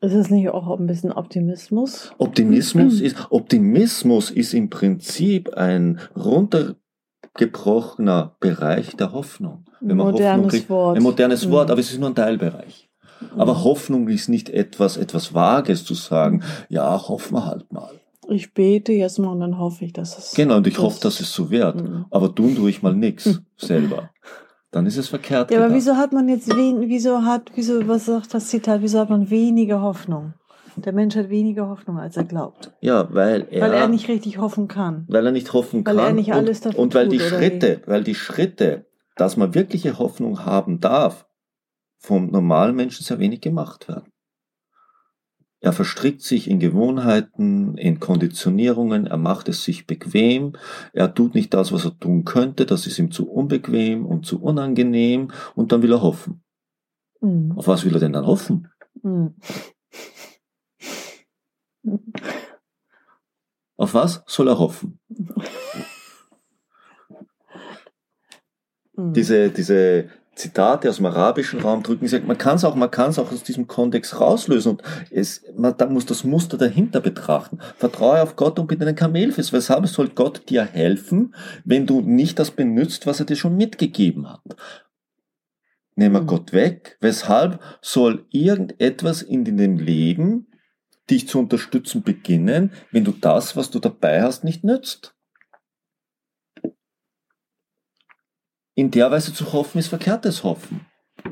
Ist 0.00 0.14
es 0.14 0.30
nicht 0.30 0.48
auch 0.50 0.78
ein 0.78 0.86
bisschen 0.86 1.10
Optimismus? 1.12 2.12
Optimismus 2.18 3.00
ist, 3.00 3.16
Optimismus 3.30 4.30
ist 4.30 4.54
im 4.54 4.70
Prinzip 4.70 5.54
ein 5.54 5.98
runtergebrochener 6.14 8.36
Bereich 8.40 8.94
der 8.96 9.12
Hoffnung. 9.12 9.64
Wenn 9.80 9.96
man 9.96 10.12
modernes 10.12 10.32
Hoffnung 10.32 10.50
kriegt, 10.50 10.70
Wort. 10.70 10.96
Ein 10.96 11.02
modernes 11.02 11.46
mhm. 11.46 11.50
Wort, 11.50 11.70
aber 11.70 11.80
es 11.80 11.90
ist 11.90 11.98
nur 11.98 12.10
ein 12.10 12.14
Teilbereich. 12.14 12.88
Aber 13.36 13.54
mhm. 13.54 13.64
Hoffnung 13.64 14.08
ist 14.08 14.28
nicht 14.28 14.50
etwas, 14.50 14.98
etwas 14.98 15.32
Vages 15.32 15.84
zu 15.84 15.94
sagen, 15.94 16.42
ja, 16.68 17.08
hoffen 17.08 17.34
wir 17.34 17.46
halt 17.46 17.72
mal. 17.72 17.92
Ich 18.28 18.54
bete 18.54 18.92
jetzt 18.92 19.18
mal 19.18 19.28
und 19.28 19.40
dann 19.40 19.58
hoffe 19.58 19.84
ich, 19.84 19.92
dass 19.92 20.18
es. 20.18 20.34
Genau, 20.34 20.56
und 20.56 20.66
ich 20.66 20.78
hoffe, 20.78 21.00
dass 21.00 21.20
es 21.20 21.32
so 21.32 21.50
wird. 21.50 21.80
Mhm. 21.80 22.06
Aber 22.10 22.34
tun 22.34 22.56
tue 22.56 22.70
ich 22.70 22.82
mal 22.82 22.94
nichts 22.94 23.40
selber. 23.56 24.10
Dann 24.70 24.86
ist 24.86 24.96
es 24.96 25.08
verkehrt. 25.08 25.50
Ja, 25.50 25.56
gedacht. 25.56 25.64
aber 25.66 25.74
wieso 25.74 25.96
hat 25.96 26.12
man 26.12 26.28
jetzt 26.28 26.54
wen, 26.54 26.80
wieso 26.88 27.22
hat, 27.22 27.52
wieso, 27.54 27.86
was 27.88 28.06
sagt 28.06 28.34
das 28.34 28.48
Zitat, 28.48 28.82
wieso 28.82 28.98
hat 28.98 29.10
man 29.10 29.30
weniger 29.30 29.80
Hoffnung? 29.80 30.34
Der 30.76 30.92
Mensch 30.92 31.16
hat 31.16 31.30
weniger 31.30 31.68
Hoffnung, 31.68 31.98
als 31.98 32.16
er 32.18 32.24
glaubt. 32.24 32.72
Ja, 32.80 33.08
weil 33.14 33.46
er. 33.50 33.62
Weil 33.62 33.72
er 33.72 33.88
nicht 33.88 34.08
richtig 34.08 34.38
hoffen 34.38 34.68
kann. 34.68 35.06
Weil 35.08 35.24
er 35.24 35.32
nicht 35.32 35.52
hoffen 35.54 35.78
weil 35.78 35.84
kann. 35.84 35.96
Weil 35.96 36.06
er 36.08 36.12
nicht 36.12 36.32
alles 36.34 36.60
dafür 36.60 36.78
Und 36.78 36.94
weil 36.94 37.08
die 37.08 37.20
Schritte, 37.20 37.80
weil 37.86 38.04
die 38.04 38.14
Schritte, 38.14 38.86
dass 39.16 39.38
man 39.38 39.54
wirkliche 39.54 39.98
Hoffnung 39.98 40.44
haben 40.44 40.80
darf, 40.80 41.26
vom 41.98 42.30
normalen 42.30 42.76
Menschen 42.76 43.04
sehr 43.04 43.18
wenig 43.18 43.40
gemacht 43.40 43.88
werden. 43.88 44.12
Er 45.60 45.72
verstrickt 45.72 46.22
sich 46.22 46.50
in 46.50 46.60
Gewohnheiten, 46.60 47.78
in 47.78 47.98
Konditionierungen, 47.98 49.06
er 49.06 49.16
macht 49.16 49.48
es 49.48 49.64
sich 49.64 49.86
bequem, 49.86 50.52
er 50.92 51.14
tut 51.14 51.34
nicht 51.34 51.54
das, 51.54 51.72
was 51.72 51.84
er 51.84 51.98
tun 51.98 52.24
könnte, 52.24 52.66
das 52.66 52.86
ist 52.86 52.98
ihm 52.98 53.10
zu 53.10 53.30
unbequem 53.30 54.04
und 54.04 54.26
zu 54.26 54.42
unangenehm 54.42 55.28
und 55.54 55.72
dann 55.72 55.82
will 55.82 55.92
er 55.92 56.02
hoffen. 56.02 56.42
Mhm. 57.20 57.52
Auf 57.56 57.68
was 57.68 57.84
will 57.84 57.94
er 57.94 58.00
denn 58.00 58.12
dann 58.12 58.26
hoffen? 58.26 58.68
Mhm. 59.02 59.34
Auf 63.78 63.94
was 63.94 64.22
soll 64.26 64.48
er 64.48 64.58
hoffen? 64.58 64.98
Mhm. 68.96 69.12
Diese, 69.12 69.50
diese 69.50 70.08
Zitate 70.36 70.90
aus 70.90 70.96
dem 70.96 71.06
arabischen 71.06 71.60
Raum 71.60 71.82
drücken. 71.82 72.08
Man 72.26 72.36
kann 72.36 72.56
es 72.56 72.64
auch, 72.64 72.74
man 72.74 72.90
kann 72.90 73.10
es 73.10 73.18
auch 73.18 73.32
aus 73.32 73.42
diesem 73.42 73.66
Kontext 73.66 74.20
rauslösen 74.20 74.72
und 74.72 74.82
es, 75.10 75.42
man 75.56 75.76
da 75.76 75.86
muss 75.86 76.04
das 76.04 76.24
Muster 76.24 76.58
dahinter 76.58 77.00
betrachten. 77.00 77.58
Vertraue 77.76 78.22
auf 78.22 78.36
Gott 78.36 78.58
und 78.58 78.66
bitte 78.66 78.84
den 78.84 78.94
Kamel 78.94 79.32
fest. 79.32 79.54
Weshalb 79.54 79.86
soll 79.88 80.10
Gott 80.10 80.48
dir 80.50 80.64
helfen, 80.64 81.34
wenn 81.64 81.86
du 81.86 82.02
nicht 82.02 82.38
das 82.38 82.50
benutzt, 82.50 83.06
was 83.06 83.18
er 83.18 83.26
dir 83.26 83.36
schon 83.36 83.56
mitgegeben 83.56 84.30
hat? 84.30 84.56
Nehmen 85.94 86.14
wir 86.14 86.22
mhm. 86.22 86.26
Gott 86.26 86.52
weg. 86.52 86.98
Weshalb 87.00 87.58
soll 87.80 88.26
irgendetwas 88.30 89.22
in 89.22 89.44
deinem 89.46 89.78
Leben 89.78 90.48
dich 91.08 91.28
zu 91.28 91.38
unterstützen 91.38 92.02
beginnen, 92.02 92.72
wenn 92.92 93.04
du 93.04 93.12
das, 93.12 93.56
was 93.56 93.70
du 93.70 93.78
dabei 93.78 94.22
hast, 94.22 94.44
nicht 94.44 94.64
nützt? 94.64 95.15
In 98.76 98.92
der 98.92 99.10
Weise 99.10 99.32
zu 99.32 99.52
hoffen, 99.52 99.78
ist 99.78 99.88
verkehrtes 99.88 100.44
Hoffen. 100.44 100.82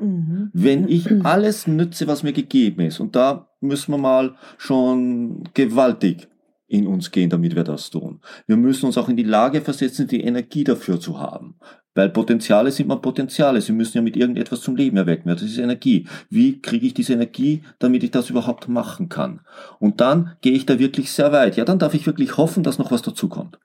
Mhm. 0.01 0.51
Wenn 0.53 0.89
ich 0.89 1.25
alles 1.25 1.69
nütze, 1.69 2.09
was 2.09 2.25
mir 2.25 2.33
gegeben 2.33 2.81
ist, 2.81 2.99
und 2.99 3.15
da 3.15 3.51
müssen 3.61 3.93
wir 3.93 3.99
mal 3.99 4.35
schon 4.59 5.45
gewaltig 5.55 6.29
in 6.67 6.87
uns 6.87 7.11
gehen, 7.11 7.31
damit 7.31 7.55
wir 7.55 7.63
das 7.63 7.91
tun. 7.91 8.21
Wir 8.47 8.57
müssen 8.57 8.87
uns 8.87 8.99
auch 8.99 9.09
in 9.09 9.17
die 9.17 9.23
Lage 9.23 9.61
versetzen, 9.61 10.09
die 10.09 10.23
Energie 10.23 10.65
dafür 10.65 10.99
zu 10.99 11.21
haben. 11.21 11.57
Weil 11.95 12.09
Potenziale 12.09 12.73
sind 12.73 12.89
mal 12.89 12.97
Potenziale. 12.97 13.61
Sie 13.61 13.73
müssen 13.73 13.99
ja 13.99 14.03
mit 14.03 14.17
irgendetwas 14.17 14.63
zum 14.63 14.75
Leben 14.75 14.97
erwecken. 14.97 15.29
Das 15.29 15.43
ist 15.43 15.59
Energie. 15.59 16.09
Wie 16.31 16.61
kriege 16.61 16.87
ich 16.87 16.95
diese 16.95 17.13
Energie, 17.13 17.63
damit 17.79 18.03
ich 18.03 18.11
das 18.11 18.31
überhaupt 18.31 18.69
machen 18.69 19.09
kann? 19.09 19.43
Und 19.79 20.01
dann 20.01 20.33
gehe 20.41 20.55
ich 20.55 20.67
da 20.67 20.79
wirklich 20.79 21.13
sehr 21.13 21.31
weit. 21.31 21.57
Ja, 21.57 21.65
dann 21.65 21.79
darf 21.79 21.95
ich 21.95 22.07
wirklich 22.07 22.37
hoffen, 22.37 22.65
dass 22.65 22.79
noch 22.79 22.91
was 22.91 23.03
dazukommt. 23.03 23.61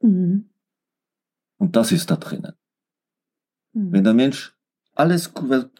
Mhm. 0.00 0.50
Und 1.58 1.76
das 1.76 1.92
ist 1.92 2.10
da 2.10 2.16
drinnen. 2.16 2.52
Mhm. 3.72 3.92
Wenn 3.92 4.04
der 4.04 4.14
Mensch 4.14 4.56
alles 4.96 5.32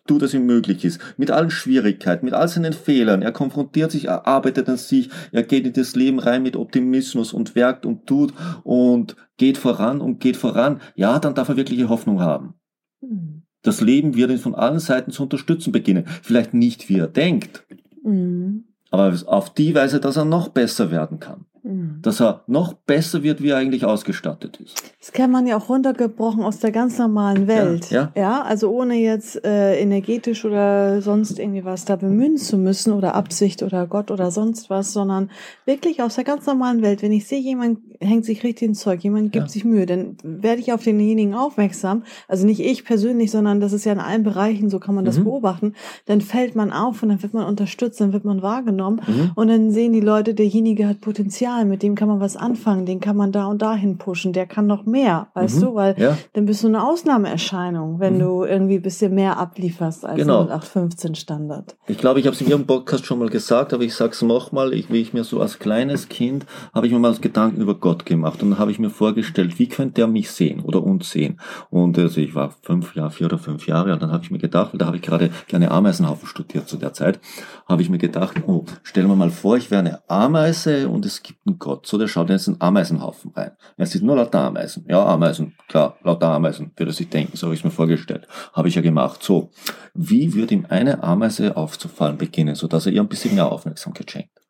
tut, 0.06 0.22
was 0.22 0.34
ihm 0.34 0.46
möglich 0.46 0.84
ist, 0.84 1.00
mit 1.16 1.30
allen 1.30 1.50
Schwierigkeiten, 1.50 2.26
mit 2.26 2.34
all 2.34 2.48
seinen 2.48 2.74
Fehlern, 2.74 3.22
er 3.22 3.32
konfrontiert 3.32 3.90
sich, 3.90 4.06
er 4.06 4.26
arbeitet 4.26 4.68
an 4.68 4.76
sich, 4.76 5.08
er 5.32 5.42
geht 5.42 5.66
in 5.66 5.72
das 5.72 5.96
Leben 5.96 6.18
rein 6.18 6.42
mit 6.42 6.54
Optimismus 6.54 7.32
und 7.32 7.54
werkt 7.54 7.86
und 7.86 8.06
tut 8.06 8.34
und 8.62 9.16
geht 9.38 9.58
voran 9.58 10.00
und 10.00 10.20
geht 10.20 10.36
voran, 10.36 10.80
ja, 10.94 11.18
dann 11.18 11.34
darf 11.34 11.48
er 11.48 11.56
wirkliche 11.56 11.88
Hoffnung 11.88 12.20
haben. 12.20 12.54
Mhm. 13.00 13.42
Das 13.62 13.80
Leben 13.80 14.14
wird 14.14 14.30
ihn 14.30 14.38
von 14.38 14.54
allen 14.54 14.78
Seiten 14.78 15.10
zu 15.10 15.24
unterstützen 15.24 15.72
beginnen. 15.72 16.04
Vielleicht 16.22 16.54
nicht, 16.54 16.88
wie 16.88 16.98
er 16.98 17.08
denkt, 17.08 17.66
mhm. 18.04 18.64
aber 18.90 19.16
auf 19.26 19.52
die 19.54 19.74
Weise, 19.74 19.98
dass 19.98 20.16
er 20.16 20.24
noch 20.24 20.50
besser 20.50 20.90
werden 20.90 21.18
kann. 21.18 21.45
Mhm. 21.76 21.98
Dass 22.02 22.20
er 22.20 22.42
noch 22.46 22.72
besser 22.72 23.22
wird, 23.22 23.42
wie 23.42 23.50
er 23.50 23.58
eigentlich 23.58 23.84
ausgestattet 23.84 24.58
ist. 24.58 24.82
Das 24.98 25.12
kann 25.12 25.30
man 25.30 25.46
ja 25.46 25.56
auch 25.56 25.68
runtergebrochen 25.68 26.42
aus 26.42 26.58
der 26.58 26.72
ganz 26.72 26.98
normalen 26.98 27.46
Welt. 27.46 27.90
Ja, 27.90 28.12
ja. 28.14 28.22
ja 28.22 28.42
also 28.42 28.70
ohne 28.70 28.94
jetzt 28.94 29.44
äh, 29.44 29.78
energetisch 29.78 30.44
oder 30.44 31.02
sonst 31.02 31.38
irgendwie 31.38 31.64
was 31.64 31.84
da 31.84 31.96
bemühen 31.96 32.38
zu 32.38 32.56
müssen 32.56 32.92
oder 32.92 33.14
Absicht 33.14 33.62
oder 33.62 33.86
Gott 33.86 34.10
oder 34.10 34.30
sonst 34.30 34.70
was, 34.70 34.92
sondern 34.92 35.30
wirklich 35.66 36.02
aus 36.02 36.14
der 36.14 36.24
ganz 36.24 36.46
normalen 36.46 36.82
Welt. 36.82 37.02
Wenn 37.02 37.12
ich 37.12 37.26
sehe, 37.26 37.40
jemand 37.40 37.78
hängt 38.00 38.24
sich 38.24 38.42
richtig 38.44 38.68
ins 38.68 38.80
Zeug, 38.80 39.02
jemand 39.02 39.32
gibt 39.32 39.46
Ja. 39.46 39.52
sich 39.52 39.64
Mühe, 39.64 39.87
dann 39.87 40.16
werde 40.22 40.61
ich 40.61 40.72
auf 40.72 40.82
denjenigen 40.85 41.35
aufmerksam, 41.35 42.02
also 42.28 42.46
nicht 42.46 42.61
ich 42.61 42.85
persönlich, 42.85 43.30
sondern 43.30 43.61
das 43.61 43.72
ist 43.72 43.85
ja 43.85 43.92
in 43.92 43.98
allen 44.00 44.22
Bereichen, 44.22 44.70
so 44.70 44.78
kann 44.78 44.94
man 44.94 45.04
das 45.04 45.18
Mhm. 45.18 45.24
beobachten, 45.24 45.74
dann 46.06 46.20
fällt 46.20 46.54
man 46.56 46.72
auf 46.72 47.02
und 47.02 47.09
dann 47.11 47.22
wird 47.22 47.35
man 47.35 47.46
unterstützt, 47.46 48.00
dann 48.00 48.12
wird 48.12 48.24
man 48.24 48.42
wahrgenommen 48.42 49.00
Mhm. 49.06 49.30
und 49.35 49.48
dann 49.48 49.70
sehen 49.70 49.92
die 49.92 50.00
Leute, 50.00 50.35
derjenige 50.35 50.87
hat 50.88 51.00
Potenzial, 51.00 51.64
mit 51.64 51.82
dem 51.82 51.94
kann 51.94 52.09
man 52.09 52.20
was 52.20 52.37
anfangen, 52.37 52.87
den 52.87 53.00
kann 53.00 53.16
man 53.16 53.32
da 53.32 53.46
und 53.46 53.62
dahin 53.62 53.98
pushen, 53.98 54.32
der 54.32 54.46
kann 54.46 54.66
noch 54.66 54.87
mehr, 54.87 55.28
weißt 55.35 55.56
Mhm. 55.56 55.61
du, 55.61 55.74
weil 55.74 55.94
Ja, 55.98 56.16
dann 56.35 56.46
bist 56.46 56.62
du 56.62 56.68
eine 56.68 56.85
Ausnahmeerscheinung, 56.87 57.98
wenn 58.00 58.14
Mhm. 58.16 58.20
du 58.20 58.44
irgendwie 58.44 58.74
ein 58.76 58.82
bisschen 58.82 59.14
mehr 59.14 59.38
ablieferst 59.38 60.04
als 60.04 60.16
Genau. 60.16 60.42
0815 60.44 61.14
Standard. 61.14 61.76
ich 61.87 61.98
glaube, 61.98 62.20
ich 62.20 62.26
habe 62.26 62.35
es 62.35 62.40
in 62.40 62.48
Ihrem 62.48 62.66
Podcast 62.66 63.06
schon 63.06 63.18
mal 63.18 63.28
gesagt, 63.28 63.72
aber 63.72 63.82
ich 63.85 63.94
sage 63.94 64.12
es 64.12 64.22
nochmal, 64.22 64.72
ich, 64.74 64.90
wie 64.90 65.00
ich 65.00 65.12
mir 65.12 65.24
so 65.24 65.40
als 65.40 65.59
kleines 65.59 66.09
Kind, 66.09 66.46
habe 66.74 66.87
ich 66.87 66.92
mir 66.92 66.98
mal 66.98 67.14
Gedanken 67.16 67.61
über 67.61 67.74
Gott 67.87 68.05
gemacht 68.05 68.42
und 68.42 68.51
dann 68.51 68.59
habe 68.59 68.72
ich 68.72 68.81
mir 68.81 68.90
vorgestellt, 68.90 69.61
wie 69.61 69.68
könnte 69.68 70.01
er 70.01 70.09
mich 70.09 70.33
sehen 70.33 70.59
oder 70.59 70.83
uns 70.83 71.09
sehen. 71.09 71.38
Und 71.70 71.96
also 71.96 72.20
ich 72.20 72.35
war 72.35 72.53
fünf 72.62 72.96
Jahre, 72.96 73.12
vier 73.12 73.27
oder 73.27 73.38
fünf 73.38 73.68
Jahre 73.68 73.92
und 73.92 74.03
dann 74.03 74.11
habe 74.11 74.25
ich 74.25 74.33
mir 74.33 74.40
gedacht, 74.40 74.72
da 74.75 74.87
habe 74.87 74.96
ich 74.96 75.03
gerade 75.03 75.31
gerne 75.46 75.70
Ameisenhaufen 75.70 76.27
studiert 76.27 76.68
zu 76.68 76.79
der 76.79 76.94
Zeit, 76.94 77.20
habe 77.68 77.83
ich 77.83 77.88
mir 77.88 77.99
gedacht, 77.99 78.42
oh, 78.49 78.64
stellen 78.83 79.07
wir 79.07 79.14
mal 79.14 79.31
vor, 79.31 79.57
ich 79.57 79.70
wäre 79.70 79.83
eine 79.83 80.11
Ameise 80.11 80.88
und 80.88 81.07
es 81.07 81.22
gibt 81.22 81.46
einen 81.46 81.61
Gott. 81.61 81.87
So, 81.87 81.96
der 81.96 82.09
schaut 82.09 82.29
jetzt 82.29 82.49
in 82.49 82.55
einen 82.55 82.62
Ameisenhaufen 82.62 83.31
rein. 83.37 83.53
Er 83.77 83.87
sieht 83.87 84.03
nur 84.03 84.16
lauter 84.16 84.40
Ameisen. 84.40 84.85
Ja, 84.88 85.07
Ameisen, 85.07 85.55
klar, 85.68 85.96
lauter 86.03 86.33
Ameisen, 86.33 86.72
würde 86.77 86.90
sich 86.90 87.09
denken, 87.09 87.37
so 87.37 87.46
habe 87.46 87.55
ich 87.55 87.61
es 87.61 87.64
mir 87.64 87.70
vorgestellt. 87.70 88.27
Habe 88.53 88.66
ich 88.66 88.75
ja 88.75 88.83
gemacht. 88.83 89.22
So, 89.22 89.53
wie 89.94 90.35
würde 90.35 90.55
ihm 90.55 90.66
eine 90.68 91.05
Ameise 91.05 91.57
aufzufallen 91.57 92.18
beginnen, 92.18 92.57
sodass 92.57 92.87
er 92.87 92.92
ihr 92.94 93.01
ein 93.01 93.07
bisschen 93.07 93.37
mehr 93.37 93.53
Aufmerksamkeit 93.53 94.11
schenkt? 94.11 94.45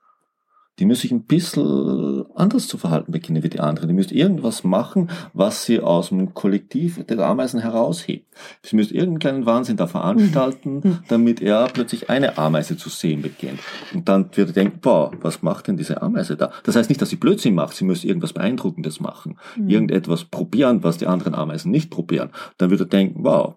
Die 0.79 0.85
müsste 0.85 1.03
sich 1.03 1.13
ein 1.13 1.25
bisschen 1.25 2.27
anders 2.35 2.69
zu 2.69 2.77
verhalten 2.77 3.13
beginnen 3.13 3.43
wie 3.43 3.49
die 3.49 3.61
andere. 3.61 3.87
Die 3.87 3.95
müsste 3.95 4.15
irgendwas 4.15 4.63
machen, 4.63 5.09
was 5.33 5.65
sie 5.65 5.81
aus 5.81 6.11
dem 6.11 6.35
Kollektiv 6.35 7.03
der 7.07 7.19
Ameisen 7.21 7.61
heraushebt. 7.61 8.27
Sie 8.63 8.77
müsste 8.77 8.95
irgendeinen 8.95 9.19
kleinen 9.19 9.47
Wahnsinn 9.47 9.79
da 9.79 9.87
veranstalten, 9.87 10.99
damit 11.09 11.41
er 11.41 11.67
plötzlich 11.73 12.11
eine 12.11 12.37
Ameise 12.37 12.77
zu 12.77 12.91
sehen 12.91 13.23
beginnt. 13.23 13.61
Und 13.95 14.09
dann 14.09 14.29
wird 14.35 14.51
er 14.51 14.55
denken, 14.55 14.81
boah, 14.81 15.13
was 15.23 15.43
macht 15.43 15.69
denn 15.69 15.79
diese 15.79 16.03
Ameise 16.03 16.37
da? 16.37 16.53
Das 16.65 16.77
heißt 16.77 16.91
nicht, 16.91 17.01
dass 17.01 17.11
sie 17.11 17.17
Blödsinn 17.17 17.55
macht, 17.55 17.75
sie 17.75 17.85
müsste 17.85 18.07
irgendwas 18.09 18.35
Beeindruckendes 18.35 19.01
machen. 19.01 19.39
Mhm. 19.57 19.69
Irgendetwas 19.71 20.25
probieren, 20.25 20.83
was 20.83 20.99
die 20.99 21.07
anderen 21.07 21.35
Ameisen 21.35 21.71
nicht 21.71 21.91
probieren. 21.91 22.31
Dann 22.59 22.71
wird 22.71 22.81
er 22.81 22.87
denken, 22.87 23.25
wow, 23.25 23.57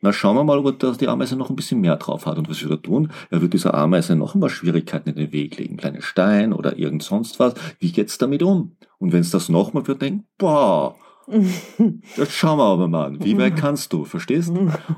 na 0.00 0.12
schauen 0.12 0.36
wir 0.36 0.44
mal, 0.44 0.58
ob 0.58 0.82
er 0.82 0.92
die 0.92 1.08
Ameise 1.08 1.36
noch 1.36 1.50
ein 1.50 1.56
bisschen 1.56 1.80
mehr 1.80 1.96
drauf 1.96 2.26
hat. 2.26 2.38
Und 2.38 2.48
was 2.48 2.62
wird 2.62 2.72
er 2.72 2.82
tun? 2.82 3.12
Er 3.30 3.42
wird 3.42 3.52
dieser 3.52 3.74
Ameise 3.74 4.16
noch 4.16 4.34
ein 4.34 4.40
paar 4.40 4.50
Schwierigkeiten 4.50 5.10
in 5.10 5.16
den 5.16 5.32
Weg 5.32 5.58
legen. 5.58 5.76
Kleine 5.76 6.00
Stein 6.00 6.52
oder 6.52 6.78
irgend 6.78 7.02
sonst 7.02 7.38
was. 7.38 7.54
Wie 7.78 7.92
geht's 7.92 8.16
damit 8.18 8.42
um? 8.42 8.76
Und 8.98 9.12
wenn 9.12 9.20
es 9.20 9.30
das 9.30 9.48
nochmal 9.48 9.86
wird, 9.86 10.02
denken, 10.02 10.26
boah, 10.38 10.96
jetzt 12.16 12.32
schauen 12.32 12.58
wir 12.58 12.64
aber 12.64 12.88
mal 12.88 13.06
an. 13.06 13.24
Wie 13.24 13.36
weit 13.38 13.56
kannst 13.56 13.92
du? 13.92 14.04
Verstehst? 14.04 14.52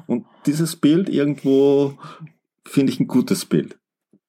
Und 0.06 0.24
dieses 0.46 0.76
Bild 0.76 1.08
irgendwo 1.08 1.98
finde 2.64 2.92
ich 2.92 3.00
ein 3.00 3.08
gutes 3.08 3.44
Bild. 3.44 3.78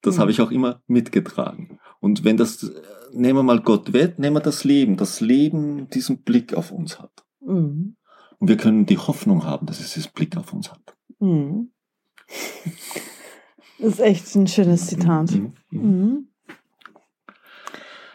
Das 0.01 0.19
habe 0.19 0.31
ich 0.31 0.41
auch 0.41 0.51
immer 0.51 0.81
mitgetragen. 0.88 1.79
Und 1.99 2.25
wenn 2.25 2.36
das, 2.36 2.69
nehmen 3.13 3.38
wir 3.38 3.43
mal 3.43 3.62
Gott 3.62 3.93
weg, 3.93 4.19
nehmen 4.19 4.36
wir 4.36 4.41
das 4.41 4.63
Leben. 4.63 4.97
Das 4.97 5.21
Leben 5.21 5.89
diesen 5.89 6.23
Blick 6.23 6.55
auf 6.55 6.71
uns 6.71 6.99
hat. 6.99 7.23
Mhm. 7.39 7.95
Und 8.43 8.49
wir 8.49 8.58
können 8.58 8.86
die 8.86 8.97
Hoffnung 8.97 9.45
haben, 9.45 9.67
dass 9.67 9.79
es 9.79 9.93
diesen 9.93 10.12
Blick 10.12 10.36
auf 10.36 10.51
uns 10.51 10.69
hat. 10.69 10.97
Mhm. 11.19 11.71
Das 13.79 13.93
ist 13.93 13.99
echt 14.01 14.36
ein 14.36 14.47
schönes 14.47 14.88
Zitat. 14.88 15.32
Mhm. 15.32 15.53
Mhm. 15.71 16.27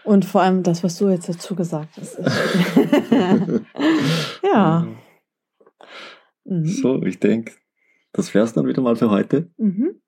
Und 0.05 0.27
vor 0.27 0.43
allem 0.43 0.63
das, 0.63 0.85
was 0.85 0.99
du 0.99 1.09
jetzt 1.09 1.31
dazu 1.31 1.55
gesagt 1.55 1.97
hast. 1.97 2.19
ja. 4.43 4.87
Mhm. 6.45 6.67
So, 6.67 7.03
ich 7.05 7.19
denke, 7.21 7.55
das 8.13 8.35
wär's 8.35 8.53
dann 8.53 8.67
wieder 8.67 8.83
mal 8.83 8.97
für 8.97 9.09
heute. 9.09 9.51
Mhm. 9.57 9.99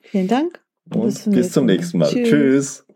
Vielen 0.00 0.28
Dank. 0.28 0.62
Und 0.92 1.04
Bis 1.04 1.24
bis 1.24 1.52
zum 1.52 1.64
Mal. 1.64 1.76
nächsten 1.76 1.96
Mal. 1.96 2.10
Tschüss. 2.10 2.28
Tschüss. 2.28 2.86